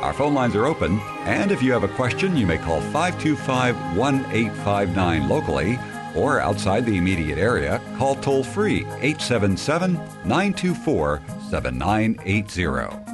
[0.00, 3.76] Our phone lines are open, and if you have a question, you may call 525
[3.98, 5.78] 1859 locally
[6.16, 9.92] or outside the immediate area, call toll free 877
[10.24, 13.10] 924 7980.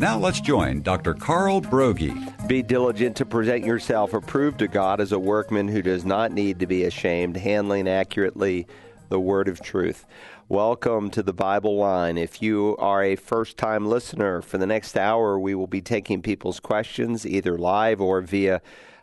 [0.00, 1.14] Now let's join Dr.
[1.14, 2.48] Carl Broggi.
[2.48, 6.58] Be diligent to present yourself approved to God as a workman who does not need
[6.58, 8.66] to be ashamed, handling accurately
[9.08, 10.04] the word of truth.
[10.50, 12.18] Welcome to the Bible Line.
[12.18, 16.20] If you are a first time listener, for the next hour, we will be taking
[16.20, 18.60] people's questions either live or via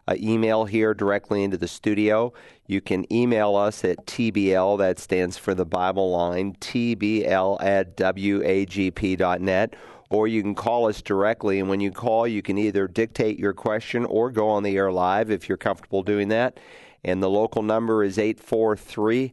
[0.08, 2.32] uh, email here directly into the studio.
[2.68, 9.76] You can email us at TBL, that stands for the Bible Line, TBL at WAGP.net,
[10.12, 11.60] or you can call us directly.
[11.60, 14.92] And when you call, you can either dictate your question or go on the air
[14.92, 16.60] live if you're comfortable doing that.
[17.04, 19.32] And the local number is 843-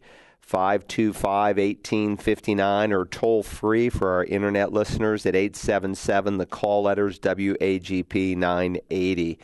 [0.48, 8.34] 525 1859 or toll free for our internet listeners at 877 the call letters WAGP
[8.34, 9.38] 980.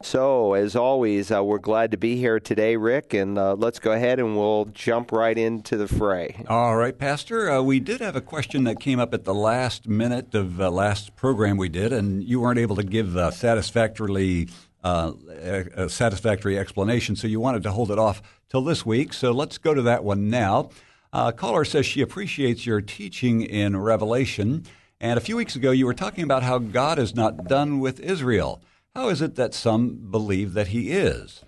[0.00, 3.90] So, as always, uh, we're glad to be here today, Rick, and uh, let's go
[3.90, 6.44] ahead and we'll jump right into the fray.
[6.46, 7.50] All right, Pastor.
[7.50, 10.70] Uh, we did have a question that came up at the last minute of uh,
[10.70, 14.50] last program we did, and you weren't able to give uh, satisfactorily
[14.84, 19.12] uh, a, a, satisfactory explanation, so you wanted to hold it off till this week.
[19.14, 20.70] So let's go to that one now.
[21.12, 24.66] Uh, caller says she appreciates your teaching in Revelation.
[25.00, 27.98] And a few weeks ago, you were talking about how God is not done with
[27.98, 28.62] Israel.
[28.94, 31.44] How is it that some believe that he is?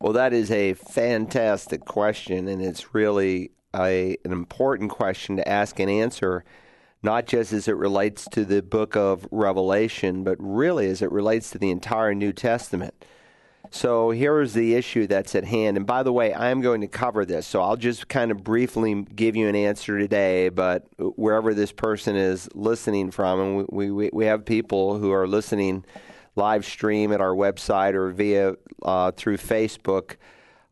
[0.00, 5.80] Well, that is a fantastic question, and it's really a, an important question to ask
[5.80, 6.44] and answer
[7.02, 11.50] not just as it relates to the book of Revelation, but really as it relates
[11.50, 12.94] to the entire New Testament.
[13.70, 15.76] So here is the issue that's at hand.
[15.76, 17.46] And by the way, I am going to cover this.
[17.46, 22.16] So I'll just kind of briefly give you an answer today, but wherever this person
[22.16, 25.84] is listening from, and we, we, we have people who are listening
[26.36, 30.16] live stream at our website or via uh, through Facebook.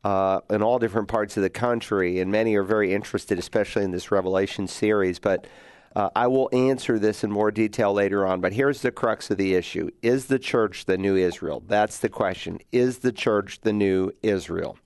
[0.05, 3.91] Uh, in all different parts of the country, and many are very interested, especially in
[3.91, 5.19] this Revelation series.
[5.19, 5.47] But
[5.95, 9.39] uh, I will answer this in more detail later on, but here's the crux of
[9.39, 11.63] the issue Is the church the new Israel?
[11.67, 12.59] That's the question.
[12.73, 14.77] Is the church the new Israel?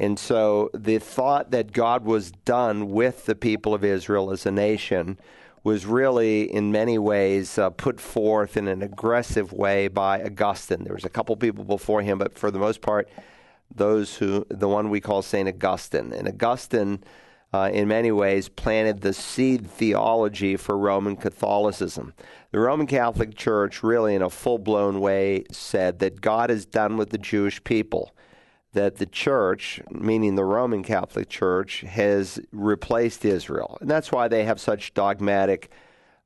[0.00, 4.50] And so the thought that God was done with the people of Israel as a
[4.50, 5.18] nation
[5.62, 10.84] was really, in many ways, uh, put forth in an aggressive way by Augustine.
[10.84, 13.10] There was a couple people before him, but for the most part,
[13.72, 15.46] those who, the one we call St.
[15.46, 16.14] Augustine.
[16.14, 17.04] And Augustine
[17.52, 22.14] uh, in many ways, planted the seed theology for Roman Catholicism.
[22.52, 26.96] The Roman Catholic Church, really in a full blown way, said that God is done
[26.96, 28.14] with the Jewish people,
[28.72, 33.78] that the church, meaning the Roman Catholic Church, has replaced Israel.
[33.80, 35.70] And that's why they have such dogmatic.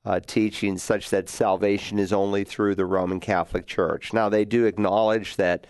[0.06, 4.12] Uh, teachings such that salvation is only through the Roman Catholic Church.
[4.12, 5.66] Now, they do acknowledge that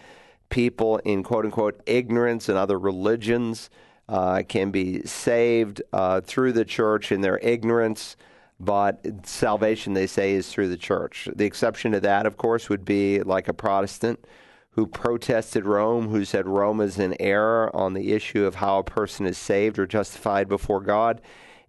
[0.48, 3.70] people in quote unquote ignorance and other religions
[4.08, 8.16] uh, can be saved uh, through the church in their ignorance,
[8.60, 11.28] but salvation, they say, is through the church.
[11.34, 14.24] The exception to that, of course, would be like a Protestant
[14.70, 18.84] who protested Rome, who said Rome is in error on the issue of how a
[18.84, 21.20] person is saved or justified before God.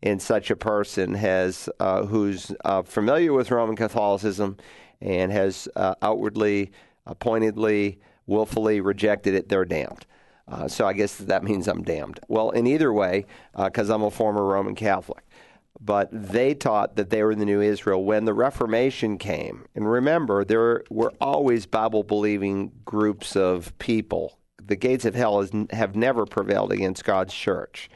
[0.01, 4.57] And such a person has uh, who's uh, familiar with Roman Catholicism
[5.01, 6.71] and has uh, outwardly,
[7.19, 10.05] pointedly, willfully rejected it, they're damned.
[10.47, 12.19] Uh, so I guess that means I'm damned.
[12.27, 13.25] Well, in either way,
[13.57, 15.23] because uh, I'm a former Roman Catholic.
[15.81, 19.65] But they taught that they were the new Israel when the Reformation came.
[19.75, 24.39] And remember, there were always Bible believing groups of people.
[24.65, 27.89] The gates of hell has, have never prevailed against God's church.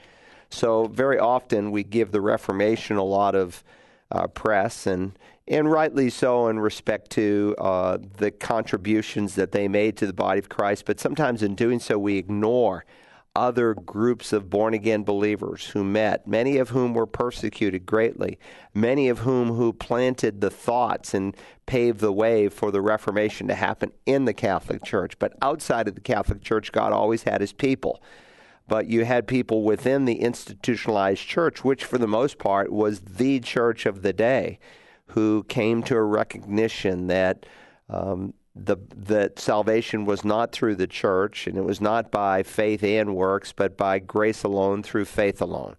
[0.50, 3.64] So, very often we give the Reformation a lot of
[4.12, 5.18] uh, press, and
[5.50, 10.40] and rightly so in respect to uh, the contributions that they made to the body
[10.40, 10.86] of Christ.
[10.86, 12.86] But sometimes in doing so, we ignore
[13.36, 18.38] other groups of born again believers who met, many of whom were persecuted greatly,
[18.74, 21.36] many of whom who planted the thoughts and
[21.66, 25.18] paved the way for the Reformation to happen in the Catholic Church.
[25.20, 28.02] But outside of the Catholic Church, God always had his people.
[28.68, 33.40] But you had people within the institutionalized church, which for the most part was the
[33.40, 34.60] church of the day
[35.10, 37.46] who came to a recognition that
[37.90, 42.84] um, the that salvation was not through the church and it was not by faith
[42.84, 45.76] and works, but by grace alone through faith alone.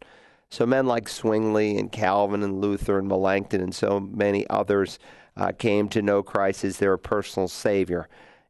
[0.50, 4.98] So men like Zwingli and Calvin and Luther and Melanchthon and so many others
[5.36, 8.08] uh, came to know Christ as their personal Savior.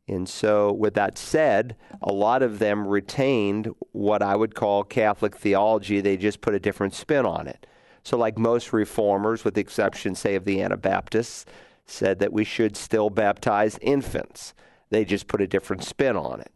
[0.09, 5.37] And so, with that said, a lot of them retained what I would call Catholic
[5.37, 6.01] theology.
[6.01, 7.65] They just put a different spin on it.
[8.03, 11.45] So, like most reformers, with the exception, say, of the Anabaptists,
[11.87, 14.55] said that we should still baptize infants.
[14.91, 16.53] They just put a different spin on it.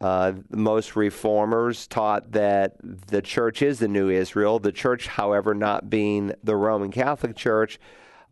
[0.00, 5.90] Uh, most reformers taught that the church is the new Israel, the church, however, not
[5.90, 7.78] being the Roman Catholic Church,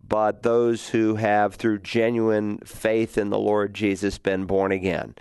[0.07, 5.15] but those who have, through genuine faith in the Lord Jesus, been born again.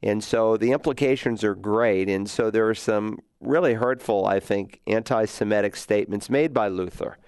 [0.00, 2.08] And so the implications are great.
[2.08, 7.18] And so there are some really hurtful, I think, anti Semitic statements made by Luther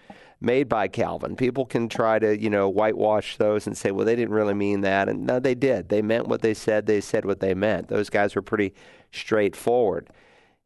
[0.40, 1.36] made by Calvin.
[1.36, 4.80] People can try to, you know, whitewash those and say, well, they didn't really mean
[4.80, 5.08] that.
[5.08, 5.88] And no, they did.
[5.88, 6.86] They meant what they said.
[6.86, 7.88] They said what they meant.
[7.88, 8.74] Those guys were pretty
[9.12, 10.08] straightforward.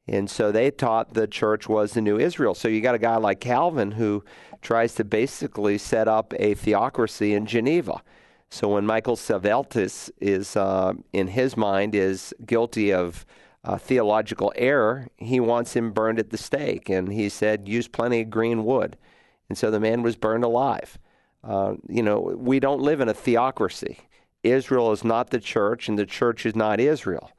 [0.07, 2.55] And so they taught the church was the new Israel.
[2.55, 4.23] So you got a guy like Calvin who
[4.63, 8.03] tries to basically set up a theocracy in Geneva.
[8.51, 13.27] So when Michael Servetus is, uh, in his mind, is guilty of
[13.65, 16.89] uh, theological error, he wants him burned at the stake.
[16.89, 18.97] And he said, use plenty of green wood.
[19.49, 20.99] And so the man was burned alive.
[21.43, 23.99] Uh, you know, we don't live in a theocracy.
[24.43, 27.31] Israel is not the church, and the church is not Israel.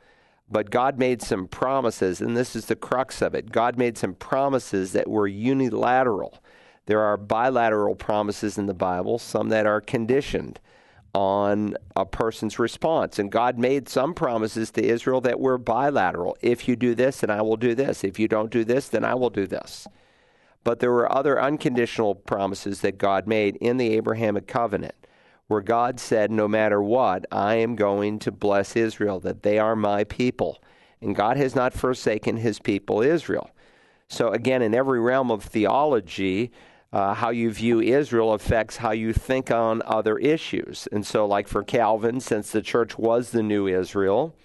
[0.50, 3.52] But God made some promises, and this is the crux of it.
[3.52, 6.42] God made some promises that were unilateral.
[6.86, 10.60] There are bilateral promises in the Bible, some that are conditioned
[11.16, 13.20] on a person's response.
[13.20, 16.36] And God made some promises to Israel that were bilateral.
[16.42, 18.04] If you do this, then I will do this.
[18.04, 19.88] If you don't do this, then I will do this.
[20.66, 24.96] But there were other unconditional promises that God made in the Abrahamic covenant,
[25.48, 29.76] where God said, No matter what, I am going to bless Israel, that they are
[29.76, 30.62] my people.
[31.00, 33.52] And God has not forsaken his people, Israel.
[34.10, 36.52] So, again, in every realm of theology,
[36.94, 40.88] uh, how you view Israel affects how you think on other issues.
[40.92, 44.36] And so, like for Calvin, since the church was the new Israel,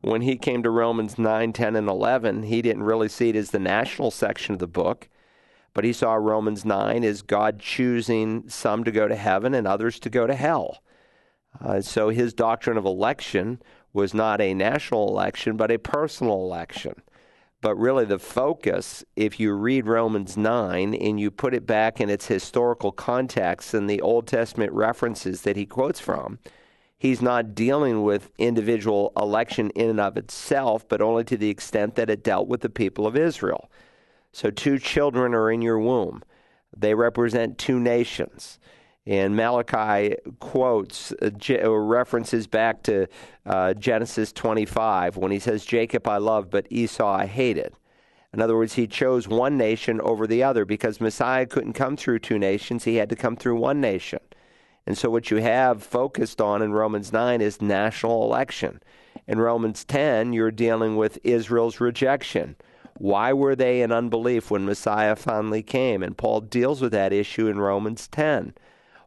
[0.00, 3.50] when he came to Romans 9, 10, and 11, he didn't really see it as
[3.50, 5.08] the national section of the book.
[5.74, 10.00] But he saw Romans 9 as God choosing some to go to heaven and others
[10.00, 10.82] to go to hell.
[11.60, 13.60] Uh, so his doctrine of election
[13.92, 16.94] was not a national election, but a personal election.
[17.62, 22.08] But really, the focus, if you read Romans 9 and you put it back in
[22.08, 26.38] its historical context and the Old Testament references that he quotes from,
[26.96, 31.96] he's not dealing with individual election in and of itself, but only to the extent
[31.96, 33.70] that it dealt with the people of Israel.
[34.32, 36.22] So, two children are in your womb.
[36.74, 38.58] They represent two nations.
[39.10, 43.08] And Malachi quotes uh, uh, references back to
[43.44, 47.74] uh, Genesis 25 when he says, Jacob I love, but Esau I hated.
[48.32, 52.20] In other words, he chose one nation over the other because Messiah couldn't come through
[52.20, 54.20] two nations, he had to come through one nation.
[54.86, 58.80] And so, what you have focused on in Romans 9 is national election.
[59.26, 62.54] In Romans 10, you're dealing with Israel's rejection.
[62.94, 66.00] Why were they in unbelief when Messiah finally came?
[66.04, 68.54] And Paul deals with that issue in Romans 10.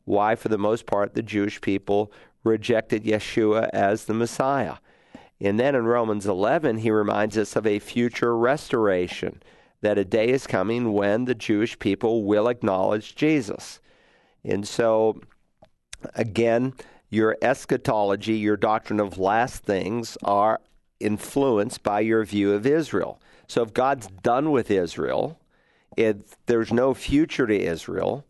[0.06, 2.12] Why, for the most part, the Jewish people
[2.44, 4.76] rejected Yeshua as the Messiah.
[5.40, 9.42] And then in Romans 11, he reminds us of a future restoration,
[9.82, 13.80] that a day is coming when the Jewish people will acknowledge Jesus.
[14.44, 15.22] And so,
[16.16, 16.74] again,
[17.10, 20.62] your eschatology, your doctrine of last things, are
[21.00, 23.20] influenced by your view of Israel.
[23.48, 25.40] So if God's done with Israel,
[25.98, 28.26] if there's no future to Israel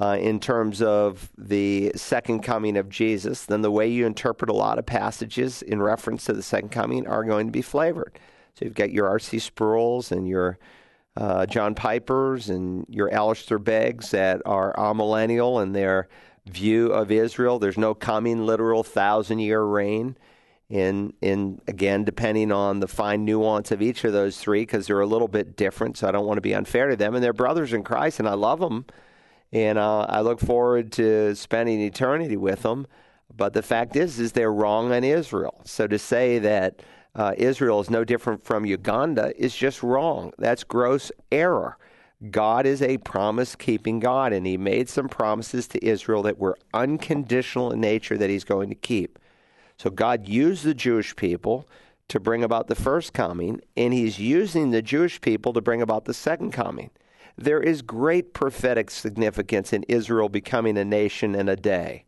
[0.00, 4.54] uh, in terms of the second coming of Jesus, then the way you interpret a
[4.54, 8.18] lot of passages in reference to the second coming are going to be flavored.
[8.54, 9.38] So you've got your R.C.
[9.38, 10.58] Sproul's and your
[11.16, 16.08] uh, John Piper's and your Alistair Beggs that are amillennial in their
[16.46, 17.58] view of Israel.
[17.58, 20.16] There's no coming literal thousand year reign
[20.70, 25.00] in in again depending on the fine nuance of each of those three because they're
[25.00, 27.34] a little bit different so i don't want to be unfair to them and they're
[27.34, 28.86] brothers in christ and i love them
[29.54, 32.86] and uh, i look forward to spending eternity with them
[33.34, 36.82] but the fact is is they're wrong on israel so to say that
[37.14, 41.78] uh, israel is no different from uganda is just wrong that's gross error
[42.30, 46.56] God is a promise keeping God, and He made some promises to Israel that were
[46.72, 49.18] unconditional in nature that He's going to keep.
[49.76, 51.68] So God used the Jewish people
[52.08, 56.04] to bring about the first coming, and He's using the Jewish people to bring about
[56.04, 56.90] the second coming.
[57.36, 62.04] There is great prophetic significance in Israel becoming a nation in a day.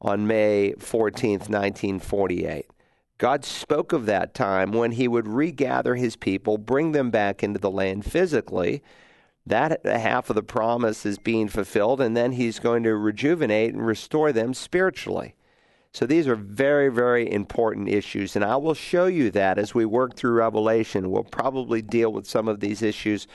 [0.00, 2.66] on May 14th, 1948.
[3.18, 7.58] God spoke of that time when he would regather his people, bring them back into
[7.58, 8.82] the land physically.
[9.46, 13.86] That half of the promise is being fulfilled, and then he's going to rejuvenate and
[13.86, 15.34] restore them spiritually.
[15.92, 19.86] So these are very, very important issues, and I will show you that as we
[19.86, 21.10] work through Revelation.
[21.10, 23.26] We'll probably deal with some of these issues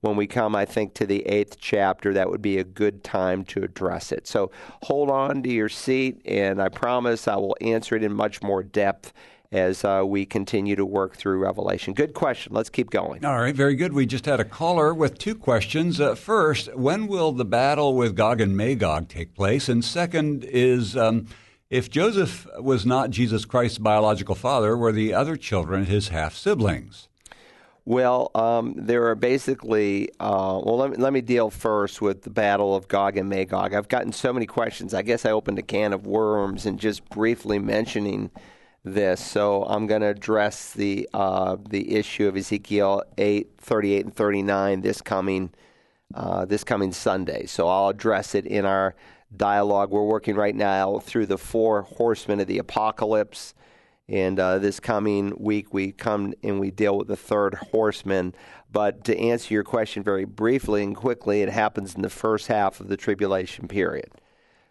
[0.00, 2.12] when we come, I think, to the eighth chapter.
[2.12, 4.26] That would be a good time to address it.
[4.26, 4.50] So
[4.82, 8.62] hold on to your seat, and I promise I will answer it in much more
[8.62, 9.12] depth
[9.50, 11.94] as uh, we continue to work through Revelation.
[11.94, 12.52] Good question.
[12.52, 13.24] Let's keep going.
[13.24, 13.94] All right, very good.
[13.94, 16.00] We just had a caller with two questions.
[16.00, 19.68] Uh, first, when will the battle with Gog and Magog take place?
[19.68, 20.96] And second is.
[20.96, 21.26] Um,
[21.70, 27.08] if Joseph was not Jesus Christ's biological father, were the other children his half siblings?
[27.88, 32.28] Well, um, there are basically, uh, well, let me, let me deal first with the
[32.28, 33.72] Battle of Gog and Magog.
[33.72, 34.92] I've gotten so many questions.
[34.92, 38.30] I guess I opened a can of worms and just briefly mentioning
[38.84, 39.24] this.
[39.24, 44.82] So I'm going to address the uh, the issue of Ezekiel 8, 38, and 39
[44.82, 45.48] this coming
[46.14, 47.46] uh, this coming Sunday.
[47.46, 48.96] So I'll address it in our
[49.34, 49.92] dialogue.
[49.92, 53.54] We're working right now through the four horsemen of the apocalypse.
[54.08, 58.34] And uh, this coming week, we come and we deal with the third horseman.
[58.72, 62.80] But to answer your question very briefly and quickly, it happens in the first half
[62.80, 64.10] of the tribulation period.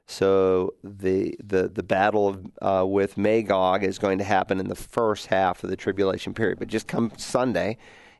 [0.07, 4.75] So the the the battle of, uh, with Magog is going to happen in the
[4.75, 6.59] first half of the tribulation period.
[6.59, 7.77] But just come Sunday,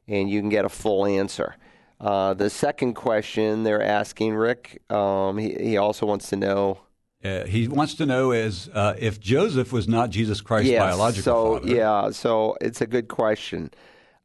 [0.07, 1.55] and you can get a full answer.
[2.00, 6.79] Uh, the second question they're asking, Rick, um, he, he also wants to know.
[7.27, 11.24] Uh, he wants to know is uh, if Joseph was not Jesus Christ's yes, biological
[11.24, 11.75] so, father.
[11.75, 13.72] Yeah, so it's a good question.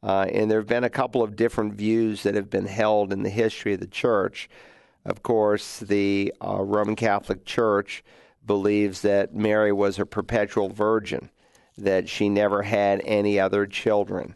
[0.01, 3.23] Uh, and there have been a couple of different views that have been held in
[3.23, 4.49] the history of the church.
[5.05, 8.03] Of course, the uh, Roman Catholic Church
[8.45, 11.29] believes that Mary was a perpetual virgin,
[11.77, 14.35] that she never had any other children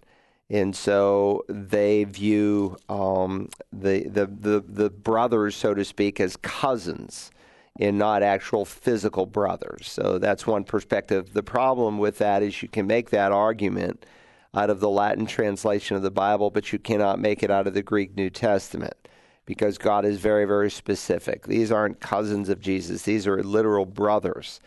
[0.49, 7.31] and so they view um, the, the, the the brothers, so to speak, as cousins,
[7.79, 9.87] and not actual physical brothers.
[9.89, 11.33] So that's one perspective.
[11.33, 14.05] The problem with that is you can make that argument
[14.53, 17.73] out of the Latin translation of the Bible, but you cannot make it out of
[17.73, 18.95] the Greek New Testament
[19.45, 21.45] because God is very, very specific.
[21.45, 24.59] These aren't cousins of Jesus; these are literal brothers.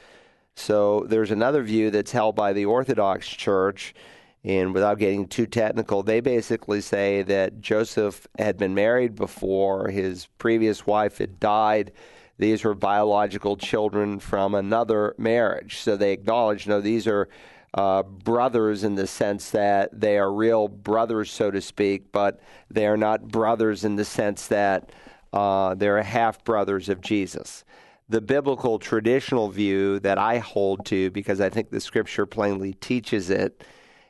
[0.54, 3.94] So there's another view that's held by the Orthodox Church
[4.42, 10.28] and without getting too technical, they basically say that Joseph had been married before, his
[10.38, 11.92] previous wife had died.
[12.40, 15.76] These were biological children from another marriage.
[15.76, 17.28] So they acknowledge, no, these are
[17.74, 22.86] uh, brothers in the sense that they are real brothers, so to speak, but they
[22.86, 24.90] are not brothers in the sense that
[25.34, 27.62] uh, they're half brothers of Jesus.
[28.08, 33.28] The biblical traditional view that I hold to, because I think the scripture plainly teaches
[33.28, 33.62] it,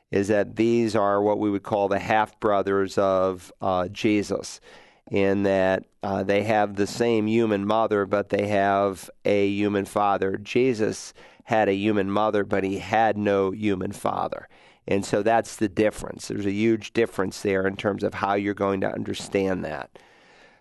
[0.09, 4.61] is that these are what we would call the half brothers of uh, Jesus,
[5.11, 10.37] in that uh, they have the same human mother, but they have a human father.
[10.37, 11.13] Jesus
[11.43, 14.47] had a human mother, but he had no human father.
[14.87, 16.29] And so that's the difference.
[16.29, 19.99] There's a huge difference there in terms of how you're going to understand that.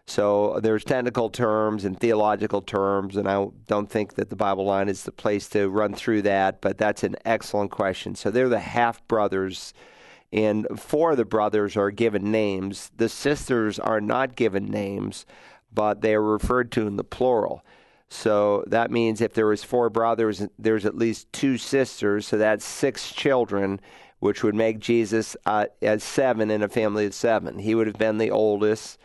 [0.07, 4.89] So there's technical terms and theological terms, and I don't think that the Bible line
[4.89, 8.17] is the place to run through that, but that's an excellent question.
[8.17, 9.73] So they're the half brothers,
[10.33, 12.91] and four of the brothers are given names.
[12.97, 15.27] The sisters are not given names,
[15.73, 17.65] but they are referred to in the plural.
[18.09, 22.65] So that means if there was four brothers, there's at least two sisters, so that's
[22.65, 23.81] six children,
[24.19, 27.59] which would make Jesus uh, as seven in a family of seven.
[27.59, 28.99] He would have been the oldest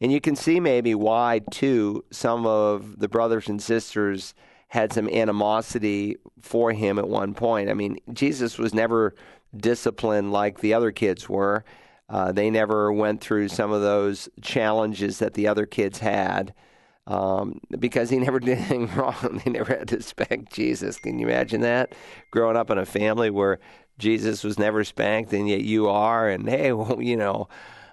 [0.00, 4.34] and you can see maybe why, too, some of the brothers and sisters
[4.68, 7.70] had some animosity for him at one point.
[7.70, 9.14] I mean, Jesus was never
[9.56, 11.64] disciplined like the other kids were.
[12.08, 16.54] Uh, they never went through some of those challenges that the other kids had
[17.08, 19.40] um, because he never did anything wrong.
[19.44, 20.98] They never had to spank Jesus.
[20.98, 21.94] Can you imagine that?
[22.30, 23.58] Growing up in a family where
[23.98, 27.48] Jesus was never spanked and yet you are, and hey, well, you know,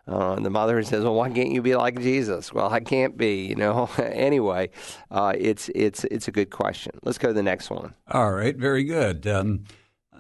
[0.08, 3.48] uh, the mother says, "Well, why can't you be like Jesus?" Well, I can't be,
[3.48, 3.90] you know.
[3.98, 4.70] anyway,
[5.10, 6.92] uh, it's it's it's a good question.
[7.02, 7.96] Let's go to the next one.
[8.12, 9.26] All right, very good.
[9.26, 9.64] Um,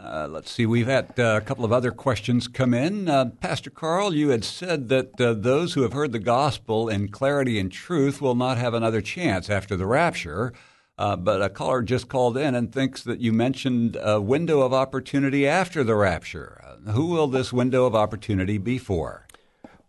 [0.05, 0.65] uh, let's see.
[0.65, 3.09] We've had uh, a couple of other questions come in.
[3.09, 7.09] Uh, Pastor Carl, you had said that uh, those who have heard the gospel in
[7.09, 10.53] clarity and truth will not have another chance after the rapture.
[10.97, 15.47] but a caller just called in and thinks that you mentioned a window of opportunity
[15.47, 16.61] after the rapture.
[16.91, 19.25] who will this window of opportunity be for?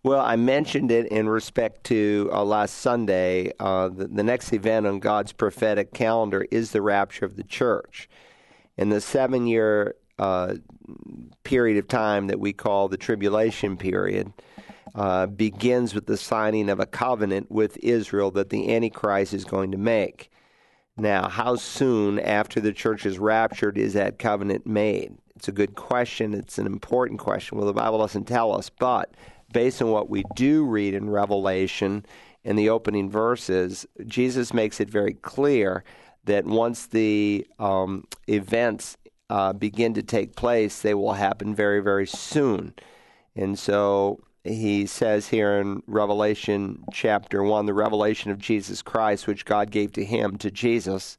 [0.07, 3.51] Well, I mentioned it in respect to uh, last Sunday.
[3.59, 8.09] Uh, the, the, next event on God's prophetic calendar is the rapture of the church.
[8.77, 10.55] In the seven year uh,
[11.45, 14.33] period of time that we call the tribulation period,
[14.95, 19.73] uh, begins with the signing of a covenant with Israel that the Antichrist is going
[19.73, 20.31] to make.
[20.97, 25.15] Now, how soon after the church is raptured is that covenant made?
[25.37, 26.33] It's a good question.
[26.33, 27.59] It's an important question.
[27.59, 29.15] Well, the Bible doesn't tell us, but
[29.53, 32.07] based on what we do read in Revelation
[32.45, 35.85] in the opening verses, Jesus makes it very clear
[36.25, 38.97] that once the um, events
[39.29, 42.75] uh, begin to take place, they will happen very, very soon.
[43.35, 49.45] And so he says here in Revelation chapter 1 the revelation of Jesus Christ, which
[49.45, 51.19] God gave to him, to Jesus,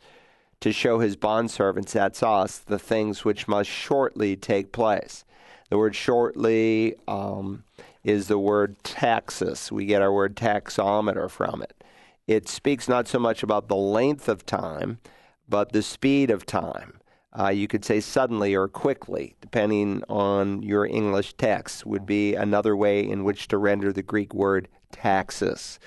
[0.62, 5.24] to show his bondservants, that's us, the things which must shortly take place.
[5.70, 7.64] The word shortly um,
[8.04, 9.72] is the word taxis.
[9.72, 11.84] We get our word tachometer from it.
[12.26, 15.00] It speaks not so much about the length of time,
[15.48, 16.97] but the speed of time.
[17.38, 22.76] Uh, you could say suddenly or quickly, depending on your English text, would be another
[22.76, 25.80] way in which to render the Greek word taxis.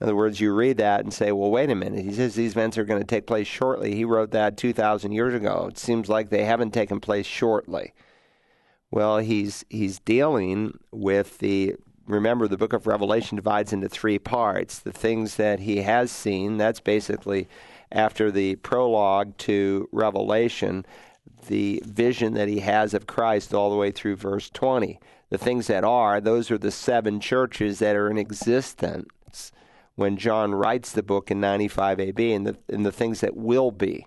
[0.00, 2.04] In other words, you read that and say, well, wait a minute.
[2.04, 3.94] He says these events are going to take place shortly.
[3.94, 5.66] He wrote that 2,000 years ago.
[5.68, 7.92] It seems like they haven't taken place shortly.
[8.90, 11.76] Well, he's, he's dealing with the.
[12.08, 14.80] Remember, the book of Revelation divides into three parts.
[14.80, 17.48] The things that he has seen, that's basically
[17.92, 20.84] after the prologue to Revelation,
[21.46, 24.98] the vision that he has of Christ all the way through verse 20.
[25.30, 29.52] The things that are, those are the seven churches that are in existence
[29.94, 33.70] when John writes the book in 95 AD, and the, and the things that will
[33.70, 34.06] be.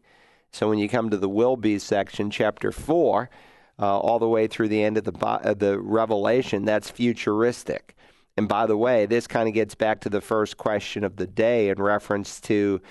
[0.52, 3.30] So when you come to the will be section, chapter 4,
[3.78, 7.96] uh, all the way through the end of the, uh, the Revelation, that's futuristic.
[8.38, 11.28] And by the way, this kind of gets back to the first question of the
[11.28, 12.82] day in reference to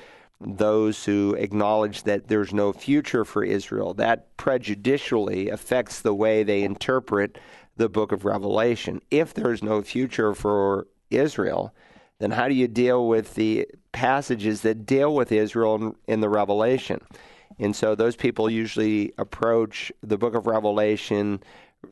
[0.41, 3.95] those who acknowledge that there's no future for Israel.
[3.95, 7.39] That prejudicially affects the way they interpret
[7.77, 9.01] the book of Revelation.
[9.11, 11.75] If there's no future for Israel,
[12.19, 16.29] then how do you deal with the passages that deal with Israel in, in the
[16.29, 17.01] Revelation?
[17.59, 21.41] And so those people usually approach the book of Revelation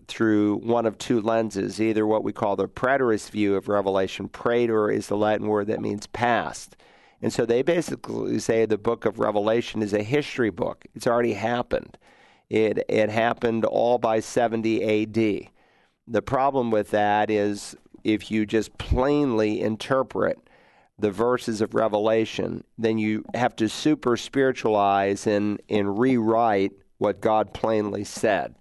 [0.08, 4.28] through one of two lenses either what we call the preterist view of Revelation.
[4.28, 6.76] Praeter is the Latin word that means past
[7.22, 10.84] and so they basically say the book of Revelation is a history book.
[10.94, 11.96] It's already happened.
[12.50, 15.48] It, it happened all by 70 AD.
[16.08, 20.38] The problem with that is if you just plainly interpret
[20.98, 27.54] the verses of Revelation, then you have to super spiritualize and, and rewrite what God
[27.54, 28.56] plainly said.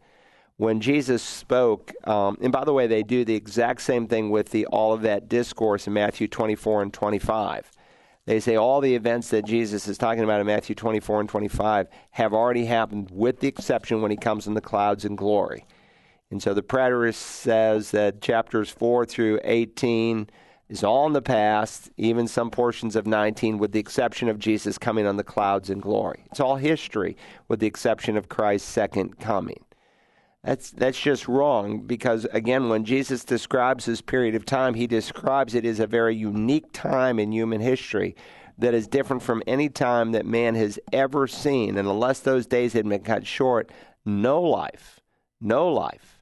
[0.58, 4.52] When Jesus spoke, um, and by the way, they do the exact same thing with
[4.52, 7.72] the Olivet discourse in Matthew 24 and 25
[8.26, 11.88] they say all the events that Jesus is talking about in Matthew 24 and 25
[12.12, 15.66] have already happened, with the exception when he comes in the clouds in glory.
[16.30, 20.30] And so the preterist says that chapters 4 through 18
[20.70, 24.78] is all in the past, even some portions of 19, with the exception of Jesus
[24.78, 26.24] coming on the clouds in glory.
[26.32, 27.18] It's all history,
[27.50, 29.66] with the exception of Christ's second coming.
[30.44, 35.54] That's that's just wrong because again when Jesus describes this period of time he describes
[35.54, 38.16] it as a very unique time in human history
[38.58, 42.74] that is different from any time that man has ever seen and unless those days
[42.74, 43.72] had been cut short
[44.04, 45.00] no life
[45.40, 46.22] no life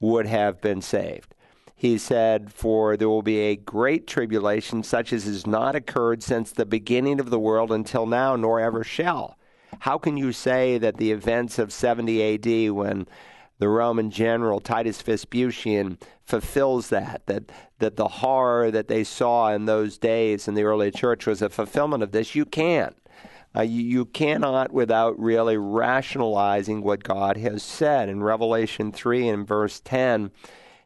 [0.00, 1.34] would have been saved.
[1.74, 6.50] He said for there will be a great tribulation such as has not occurred since
[6.50, 9.36] the beginning of the world until now nor ever shall.
[9.80, 13.06] How can you say that the events of 70 AD when
[13.58, 19.66] the Roman general Titus Vespasian fulfills that, that, that the horror that they saw in
[19.66, 22.34] those days in the early church was a fulfillment of this.
[22.34, 22.96] You can't.
[23.56, 28.08] Uh, you, you, cannot, without really rationalizing what God has said.
[28.08, 30.30] In Revelation 3 and verse 10,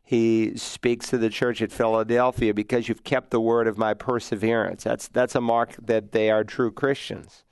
[0.03, 4.85] he speaks to the church at Philadelphia because you've kept the word of my perseverance.
[4.85, 7.45] That's, that's a mark that they are true Christians.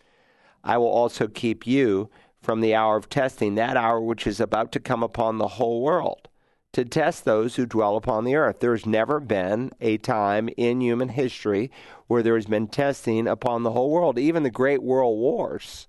[0.62, 2.08] I will also keep you
[2.40, 5.82] from the hour of testing, that hour which is about to come upon the whole
[5.82, 6.28] world,
[6.72, 8.60] to test those who dwell upon the earth.
[8.60, 11.70] There has never been a time in human history
[12.06, 14.18] where there has been testing upon the whole world.
[14.18, 15.86] Even the great world wars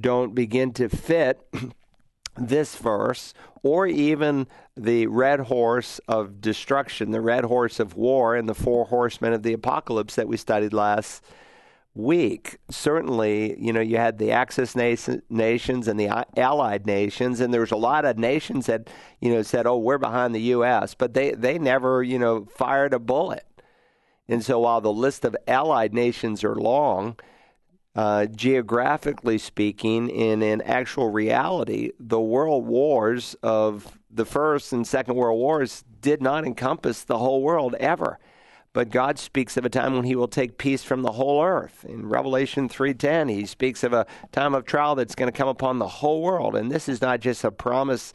[0.00, 1.46] don't begin to fit
[2.36, 8.48] this verse or even the red horse of destruction, the red horse of war, and
[8.48, 11.22] the four horsemen of the apocalypse that we studied last
[11.94, 12.58] week.
[12.70, 17.70] Certainly, you know, you had the Axis nations and the Allied nations, and there was
[17.70, 18.88] a lot of nations that,
[19.20, 22.94] you know, said, "Oh, we're behind the U.S.," but they they never, you know, fired
[22.94, 23.46] a bullet.
[24.28, 27.16] And so, while the list of Allied nations are long,
[27.94, 35.16] uh, geographically speaking, and in actual reality, the world wars of the First and Second
[35.16, 38.18] World Wars did not encompass the whole world ever.
[38.74, 41.84] But God speaks of a time when he will take peace from the whole earth.
[41.86, 45.78] In Revelation 3:10, he speaks of a time of trial that's going to come upon
[45.78, 46.56] the whole world.
[46.56, 48.14] And this is not just a promise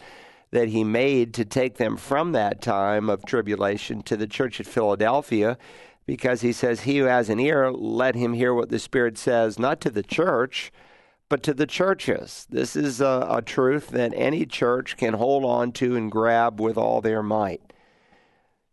[0.52, 4.65] that he made to take them from that time of tribulation to the church at
[4.65, 5.58] Philadelphia
[6.08, 9.60] because he says, He who has an ear, let him hear what the Spirit says,
[9.60, 10.72] not to the church,
[11.30, 12.48] but to the churches.
[12.50, 16.78] This is a, a truth that any church can hold on to and grab with
[16.78, 17.67] all their might.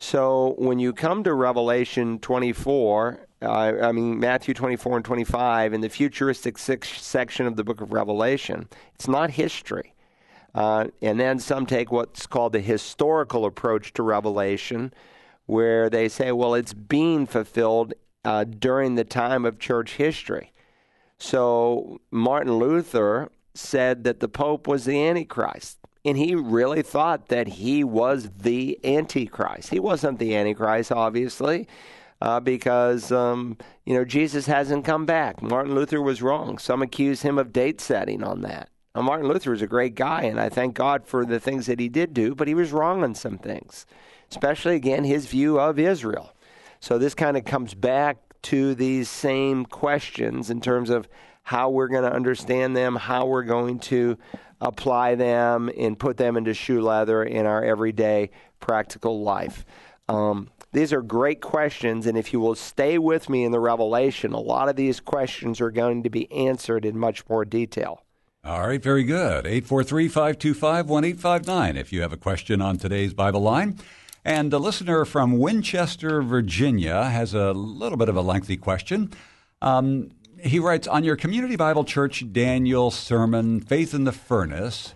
[0.05, 5.81] So when you come to Revelation 24, uh, I mean, Matthew 24 and 25, in
[5.81, 9.95] the futuristic section of the book of Revelation, it's not history.
[10.55, 14.93] Uh, and then some take what's called the historical approach to Revelation,
[15.47, 17.95] where they say, well, it's being fulfilled
[18.27, 20.53] uh, during the time of church history.
[21.17, 25.79] So Martin Luther said that the Pope was the Antichrist.
[26.05, 29.71] And he really thought that he was the Antichrist.
[29.71, 31.67] He wasn't the Antichrist, obviously,
[32.21, 35.43] uh, because, um, you know, Jesus hasn't come back.
[35.43, 36.59] Martin Luther was wrong.
[36.59, 38.69] Some accuse him of date setting on that.
[38.95, 41.81] Now, Martin Luther was a great guy, and I thank God for the things that
[41.81, 43.87] he did do, but he was wrong on some things
[44.31, 46.33] especially again his view of Israel.
[46.81, 51.09] So this kind of comes back to these same questions in terms of
[51.45, 54.19] how we're going to understand them, how we're going to
[54.61, 59.65] apply them and put them into shoe leather in our everyday practical life.
[60.09, 64.33] Um, these are great questions, and if you will stay with me in the revelation,
[64.33, 68.03] a lot of these questions are going to be answered in much more detail.
[68.45, 69.47] All right, very good.
[69.47, 73.79] 843 525 1859 if you have a question on today's Bible line.
[74.25, 79.13] And a listener from Winchester, Virginia, has a little bit of a lengthy question.
[79.63, 80.11] Um,
[80.43, 84.95] he writes On your Community Bible Church Daniel sermon, Faith in the Furnace,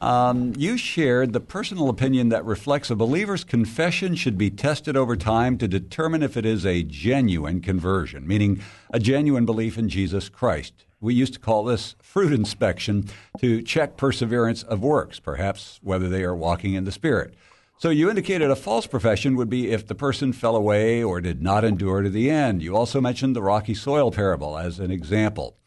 [0.00, 5.16] um, you shared the personal opinion that reflects a believer's confession should be tested over
[5.16, 10.28] time to determine if it is a genuine conversion, meaning a genuine belief in Jesus
[10.28, 10.84] Christ.
[11.00, 16.24] We used to call this fruit inspection to check perseverance of works, perhaps whether they
[16.24, 17.34] are walking in the Spirit.
[17.78, 21.42] So you indicated a false profession would be if the person fell away or did
[21.42, 22.62] not endure to the end.
[22.62, 25.58] You also mentioned the rocky soil parable as an example.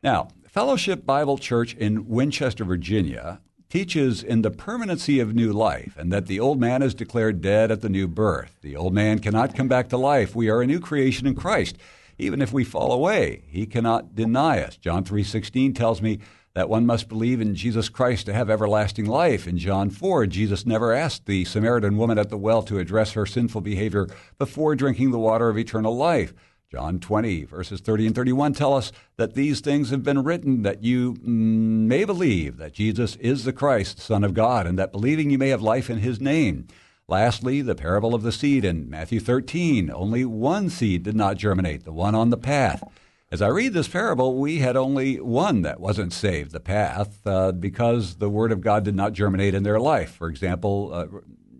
[0.00, 6.12] Now, Fellowship Bible Church in Winchester, Virginia teaches in the permanency of new life and
[6.12, 8.58] that the old man is declared dead at the new birth.
[8.62, 10.36] The old man cannot come back to life.
[10.36, 11.76] We are a new creation in Christ.
[12.18, 14.76] Even if we fall away, he cannot deny us.
[14.76, 16.20] John 3:16 tells me
[16.58, 19.46] that one must believe in Jesus Christ to have everlasting life.
[19.46, 23.26] In John 4, Jesus never asked the Samaritan woman at the well to address her
[23.26, 26.34] sinful behavior before drinking the water of eternal life.
[26.68, 30.82] John 20, verses 30 and 31 tell us that these things have been written that
[30.82, 35.30] you mm, may believe that Jesus is the Christ, Son of God, and that believing
[35.30, 36.66] you may have life in his name.
[37.06, 39.92] Lastly, the parable of the seed in Matthew 13.
[39.92, 42.82] Only one seed did not germinate, the one on the path.
[43.30, 47.52] As I read this parable, we had only one that wasn't saved, the path, uh,
[47.52, 50.12] because the Word of God did not germinate in their life.
[50.12, 51.06] For example, uh,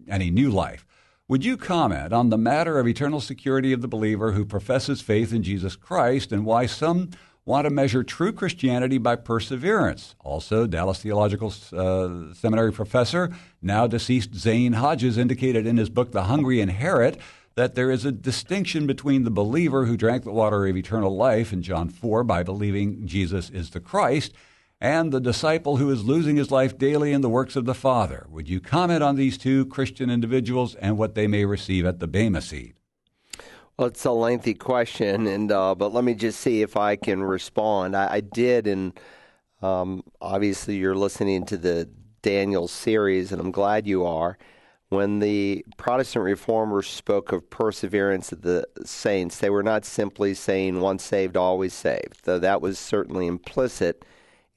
[0.08, 0.86] any new life.
[1.28, 5.30] Would you comment on the matter of eternal security of the believer who professes faith
[5.30, 7.10] in Jesus Christ and why some
[7.44, 10.14] want to measure true Christianity by perseverance?
[10.20, 16.24] Also, Dallas Theological uh, Seminary professor, now deceased Zane Hodges, indicated in his book, The
[16.24, 17.18] Hungry Inherit,
[17.58, 21.52] that there is a distinction between the believer who drank the water of eternal life
[21.52, 24.32] in John 4 by believing Jesus is the Christ
[24.80, 28.28] and the disciple who is losing his life daily in the works of the Father.
[28.30, 32.06] Would you comment on these two Christian individuals and what they may receive at the
[32.06, 32.76] Bema seat?
[33.76, 37.24] Well, it's a lengthy question, and uh, but let me just see if I can
[37.24, 37.96] respond.
[37.96, 38.92] I, I did, and
[39.62, 41.90] um, obviously you're listening to the
[42.22, 44.38] Daniel series, and I'm glad you are
[44.90, 50.80] when the Protestant reformers spoke of perseverance of the saints, they were not simply saying
[50.80, 54.04] once saved, always saved, though that was certainly implicit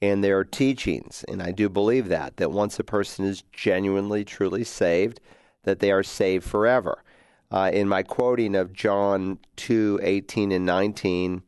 [0.00, 1.24] in their teachings.
[1.28, 5.20] And I do believe that, that once a person is genuinely, truly saved,
[5.64, 7.04] that they are saved forever.
[7.50, 11.42] Uh, in my quoting of John 2 18 and 19,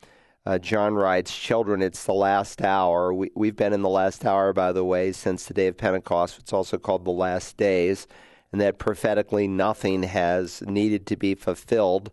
[0.44, 3.14] uh, John writes, Children, it's the last hour.
[3.14, 6.38] We, we've been in the last hour, by the way, since the day of Pentecost.
[6.38, 8.06] It's also called the last days
[8.54, 12.12] and that prophetically nothing has needed to be fulfilled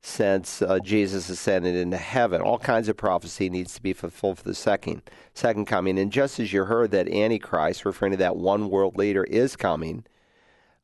[0.00, 2.40] since uh, Jesus ascended into heaven.
[2.40, 5.02] All kinds of prophecy needs to be fulfilled for the second
[5.34, 5.98] second coming.
[5.98, 10.06] And just as you heard that Antichrist, referring to that one world leader, is coming,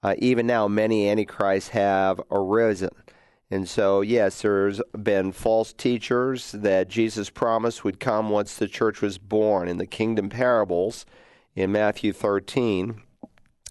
[0.02, 2.90] uh, even now many Antichrists have arisen.
[3.50, 9.00] And so, yes, there's been false teachers that Jesus promised would come once the church
[9.00, 9.66] was born.
[9.66, 11.06] In the kingdom parables
[11.54, 13.00] in Matthew 13,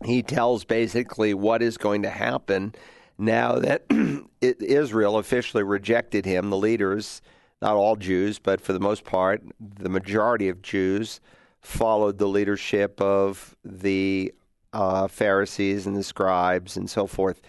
[0.05, 2.73] he tells basically what is going to happen
[3.17, 3.83] now that
[4.41, 7.21] Israel officially rejected him, the leaders,
[7.61, 11.19] not all Jews, but for the most part, the majority of Jews
[11.61, 14.33] followed the leadership of the
[14.71, 17.41] uh, Pharisees and the scribes and so forth.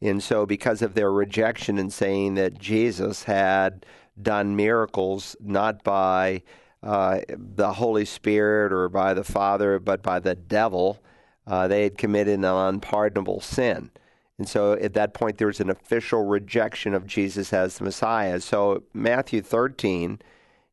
[0.00, 3.84] And so, because of their rejection and saying that Jesus had
[4.20, 6.42] done miracles not by
[6.84, 11.02] uh, the Holy Spirit or by the Father, but by the devil,
[11.48, 13.90] uh, they had committed an unpardonable sin.
[14.38, 18.38] And so at that point, there's an official rejection of Jesus as the Messiah.
[18.40, 20.20] So Matthew 13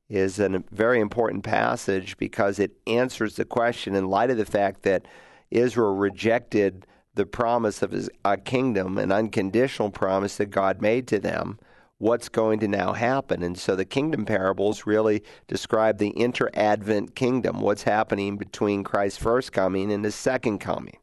[0.08, 4.84] is a very important passage because it answers the question in light of the fact
[4.84, 5.08] that
[5.50, 6.86] Israel rejected
[7.16, 11.58] the promise of his, a kingdom, an unconditional promise that God made to them.
[11.98, 13.42] What's going to now happen?
[13.42, 19.22] And so the kingdom parables really describe the inter advent kingdom, what's happening between Christ's
[19.22, 20.98] first coming and his second coming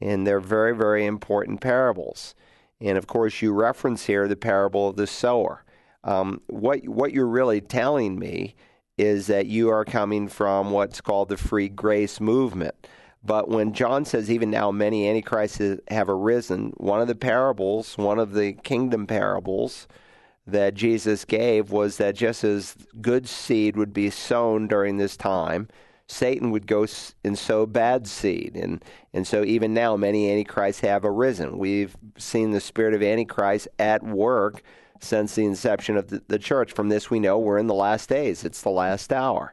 [0.00, 2.34] and they're very, very important parables.
[2.80, 5.64] And of course, you reference here the parable of the sower.
[6.04, 8.54] Um, what what you're really telling me
[8.96, 12.74] is that you are coming from what's called the free grace movement.
[13.24, 18.18] But when John says, even now many antichrists have arisen, one of the parables, one
[18.18, 19.88] of the kingdom parables
[20.50, 25.68] that Jesus gave was that just as good seed would be sown during this time,
[26.06, 26.86] Satan would go
[27.22, 28.56] and sow bad seed.
[28.56, 28.82] And,
[29.12, 31.58] and so even now, many antichrists have arisen.
[31.58, 34.62] We've seen the spirit of antichrist at work
[35.00, 36.72] since the inception of the, the church.
[36.72, 39.52] From this, we know we're in the last days, it's the last hour.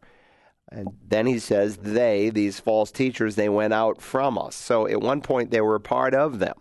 [0.71, 4.55] And then he says, they, these false teachers, they went out from us.
[4.55, 6.55] So at one point, they were a part of them.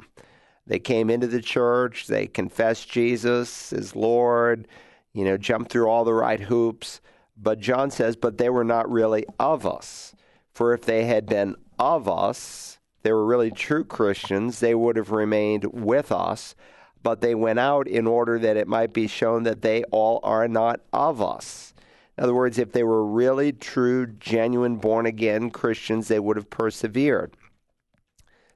[0.67, 4.67] They came into the church, they confessed Jesus as Lord,
[5.13, 7.01] you know, jumped through all the right hoops.
[7.37, 10.15] But John says, but they were not really of us.
[10.53, 15.11] For if they had been of us, they were really true Christians, they would have
[15.11, 16.55] remained with us.
[17.03, 20.49] But they went out in order that it might be shown that they all are
[20.49, 21.75] not of us.
[22.17, 26.49] In other words, if they were really true, genuine, born again Christians, they would have
[26.49, 27.37] persevered.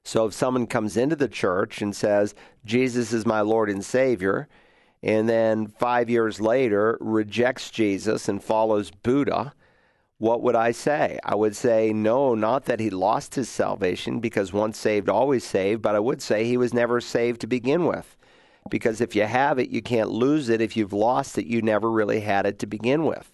[0.04, 2.34] So if someone comes into the church and says,
[2.64, 4.48] Jesus is my Lord and Savior,
[5.02, 9.52] and then five years later rejects Jesus and follows Buddha,
[10.18, 11.18] what would I say?
[11.24, 15.80] I would say, no, not that he lost his salvation, because once saved, always saved,
[15.82, 18.16] but I would say he was never saved to begin with.
[18.68, 20.60] Because if you have it, you can't lose it.
[20.60, 23.32] If you've lost it, you never really had it to begin with.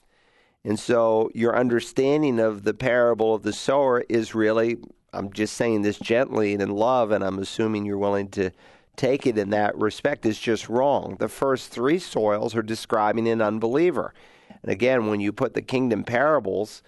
[0.62, 4.77] And so your understanding of the parable of the sower is really,
[5.14, 8.50] I'm just saying this gently and in love, and I'm assuming you're willing to
[8.96, 11.16] take it in that respect is just wrong.
[11.18, 14.14] The first three soils are describing an unbeliever.
[14.62, 16.83] And again, when you put the kingdom parables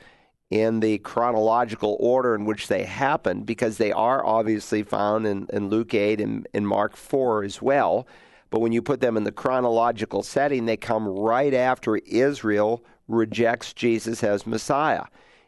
[0.51, 5.69] in the chronological order in which they happen, because they are obviously found in, in
[5.69, 8.07] Luke 8 and in Mark 4 as well,
[8.51, 13.73] but when you put them in the chronological setting, they come right after Israel rejects
[13.73, 15.05] Jesus as Messiah.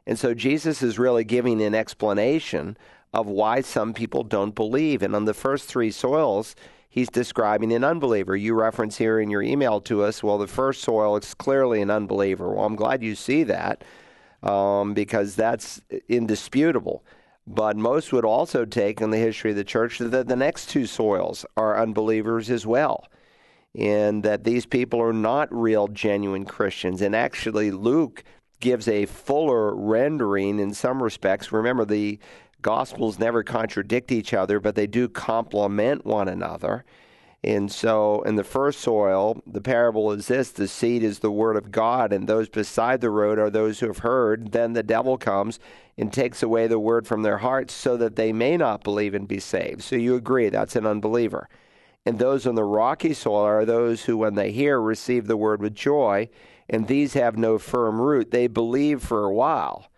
[0.09, 2.79] And so Jesus is really giving an explanation
[3.12, 5.03] of why some people don't believe.
[5.03, 6.57] And on the first three soils,
[6.88, 8.35] he's describing an unbeliever.
[8.35, 11.90] You reference here in your email to us, well, the first soil is clearly an
[11.90, 12.55] unbeliever.
[12.55, 13.85] Well, I'm glad you see that
[14.42, 17.05] um, because that's indisputable.
[17.47, 20.87] But most would also take in the history of the church that the next two
[20.87, 23.07] soils are unbelievers as well.
[23.75, 27.03] And that these people are not real, genuine Christians.
[27.03, 28.25] And actually, Luke
[28.61, 31.53] gives a fuller rendering in some respects.
[31.53, 32.18] Remember, the
[32.61, 36.85] Gospels never contradict each other, but they do complement one another.
[37.44, 41.55] And so, in the first soil, the parable is this the seed is the word
[41.55, 44.51] of God, and those beside the road are those who have heard.
[44.51, 45.61] Then the devil comes
[45.97, 49.29] and takes away the word from their hearts so that they may not believe and
[49.29, 49.83] be saved.
[49.83, 51.49] So, you agree that's an unbeliever.
[52.05, 55.61] And those on the rocky soil are those who, when they hear, receive the word
[55.62, 56.29] with joy,
[56.68, 58.31] and these have no firm root.
[58.31, 59.88] They believe for a while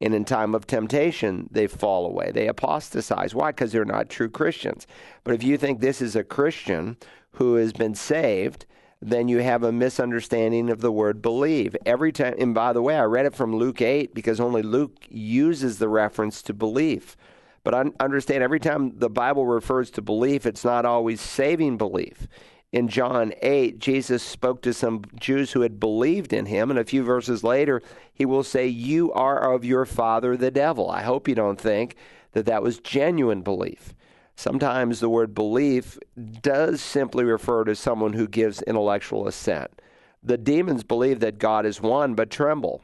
[0.00, 2.30] and in time of temptation, they fall away.
[2.30, 3.34] They apostatize.
[3.34, 3.50] Why?
[3.50, 4.86] Because they're not true Christians.
[5.24, 6.98] But if you think this is a Christian
[7.32, 8.66] who has been saved,
[9.00, 11.74] then you have a misunderstanding of the word believe.
[11.86, 15.06] Every time, and by the way, I read it from Luke 8 because only Luke
[15.08, 17.16] uses the reference to belief.
[17.64, 22.28] But understand every time the Bible refers to belief, it's not always saving belief.
[22.72, 26.84] In John 8, Jesus spoke to some Jews who had believed in him, and a
[26.84, 27.80] few verses later,
[28.12, 30.90] he will say, You are of your father, the devil.
[30.90, 31.96] I hope you don't think
[32.32, 33.94] that that was genuine belief.
[34.34, 35.98] Sometimes the word belief
[36.42, 39.80] does simply refer to someone who gives intellectual assent.
[40.22, 42.82] The demons believe that God is one, but tremble.